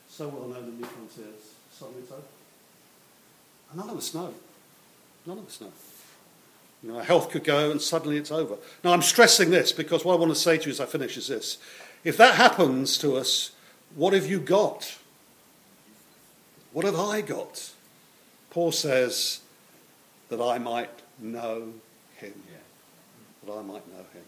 [0.09, 1.53] So well known in New Frontiers.
[1.71, 2.21] Suddenly it's over.
[3.71, 4.33] And none of us know.
[5.25, 5.71] None of us know.
[6.83, 8.57] You know, our health could go and suddenly it's over.
[8.83, 11.17] Now, I'm stressing this because what I want to say to you as I finish
[11.17, 11.57] is this.
[12.03, 13.51] If that happens to us,
[13.97, 14.95] what have you got?
[16.71, 17.71] What have I got?
[18.51, 19.39] Paul says
[20.29, 21.73] that I might know
[22.17, 22.33] him.
[23.45, 24.23] That I might know him.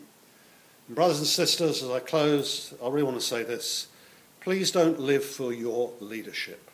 [0.88, 3.88] And brothers and sisters, as I close, I really want to say this.
[4.42, 6.72] Please don't live for your leadership.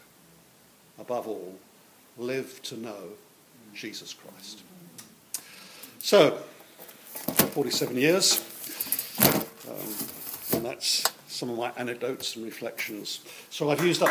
[0.98, 1.56] Above all,
[2.18, 3.10] live to know
[3.74, 4.62] Jesus Christ.
[6.00, 6.38] So,
[7.52, 8.40] 47 years,
[9.68, 11.04] um, and that's
[11.36, 13.20] some of my anecdotes and reflections.
[13.50, 14.10] So I've used up.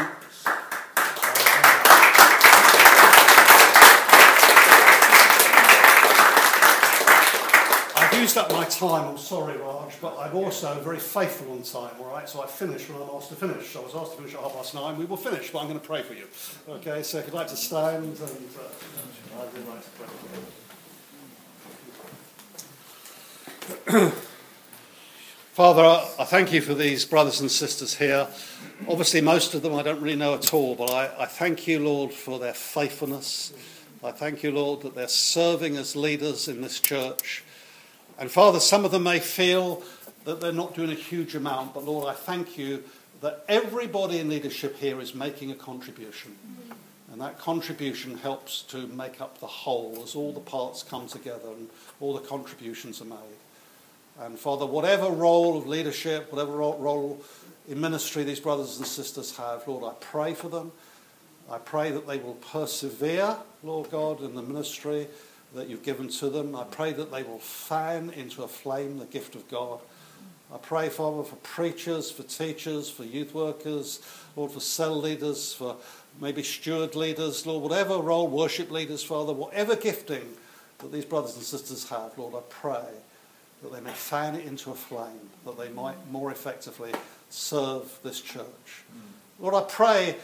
[7.96, 11.94] I've used up my time, I'm sorry, Raj, but I'm also very faithful on time,
[11.98, 12.28] all right?
[12.28, 13.74] So I finish when I'm asked to finish.
[13.74, 14.98] I was asked to finish at half past nine.
[14.98, 16.28] We will finish, but I'm going to pray for you.
[16.68, 18.26] Okay, so if you'd like to stand, and uh,
[19.40, 20.08] I'd really like to pray
[23.86, 24.12] for you.
[25.54, 28.26] Father, I thank you for these brothers and sisters here.
[28.88, 31.78] Obviously, most of them I don't really know at all, but I, I, thank you,
[31.78, 33.52] Lord, for their faithfulness.
[34.02, 37.44] I thank you, Lord, that they're serving as leaders in this church.
[38.18, 39.84] And Father, some of them may feel
[40.24, 42.82] that they're not doing a huge amount, but Lord, I thank you
[43.20, 46.36] that everybody in leadership here is making a contribution.
[47.12, 51.46] And that contribution helps to make up the whole as all the parts come together
[51.56, 51.70] and
[52.00, 53.38] all the contributions are made.
[54.20, 57.22] And Father, whatever role of leadership, whatever role
[57.68, 60.70] in ministry these brothers and sisters have, Lord, I pray for them.
[61.50, 65.08] I pray that they will persevere, Lord God, in the ministry
[65.54, 66.54] that you've given to them.
[66.54, 69.80] I pray that they will fan into a flame the gift of God.
[70.52, 74.00] I pray, Father, for preachers, for teachers, for youth workers,
[74.36, 75.76] Lord, for cell leaders, for
[76.20, 80.36] maybe steward leaders, Lord, whatever role, worship leaders, Father, whatever gifting
[80.78, 82.86] that these brothers and sisters have, Lord, I pray
[83.64, 86.92] that they may fan it into a flame, that they might more effectively
[87.30, 88.44] serve this church.
[88.94, 89.42] Mm.
[89.42, 90.16] Lord, I pray,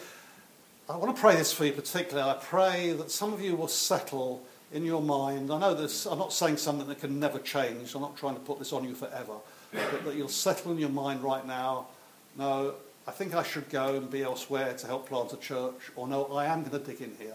[0.91, 2.31] I want to pray this for you particularly.
[2.31, 4.43] I pray that some of you will settle
[4.75, 5.51] in your mind.
[5.51, 7.95] I know this, I'm not saying something that can never change.
[7.95, 9.37] I'm not trying to put this on you forever.
[9.73, 11.87] But that you'll settle in your mind right now.
[12.37, 12.75] No,
[13.09, 15.91] I think I should go and be elsewhere to help plant a church.
[15.97, 17.35] Or no, I am going to dig in here.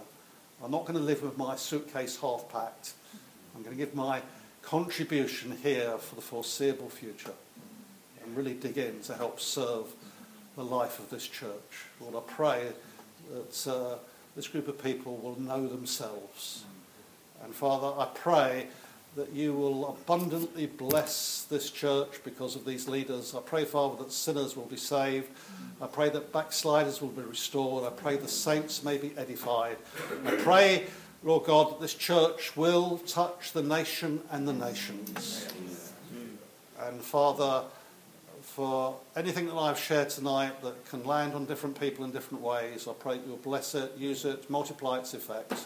[0.63, 2.93] I'm not going to live with my suitcase half packed.
[3.55, 4.21] I'm going to give my
[4.65, 7.33] contribution here for the foreseeable future
[8.23, 9.85] and really dig in to help serve
[10.55, 11.85] the life of this church.
[12.01, 12.67] Lord, I pray
[13.31, 13.97] that uh,
[14.35, 16.63] this group of people will know themselves.
[17.43, 18.67] And Father, I pray
[19.15, 23.33] that you will abundantly bless this church because of these leaders.
[23.33, 25.29] I pray, Father, that sinners will be saved.
[25.81, 27.85] I pray that backsliders will be restored.
[27.85, 29.77] I pray the saints may be edified.
[30.25, 30.87] I pray,
[31.25, 35.47] Lord God, that this church will touch the nation and the nations.
[36.79, 37.63] And Father,
[38.43, 42.87] for anything that I've shared tonight that can land on different people in different ways,
[42.87, 45.65] I pray that you'll bless it, use it, multiply its effects.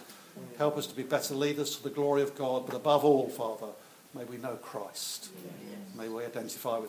[0.57, 3.73] Help us to be better leaders to the glory of God, but above all, Father,
[4.15, 5.30] may we know Christ.
[5.98, 6.77] May we identify with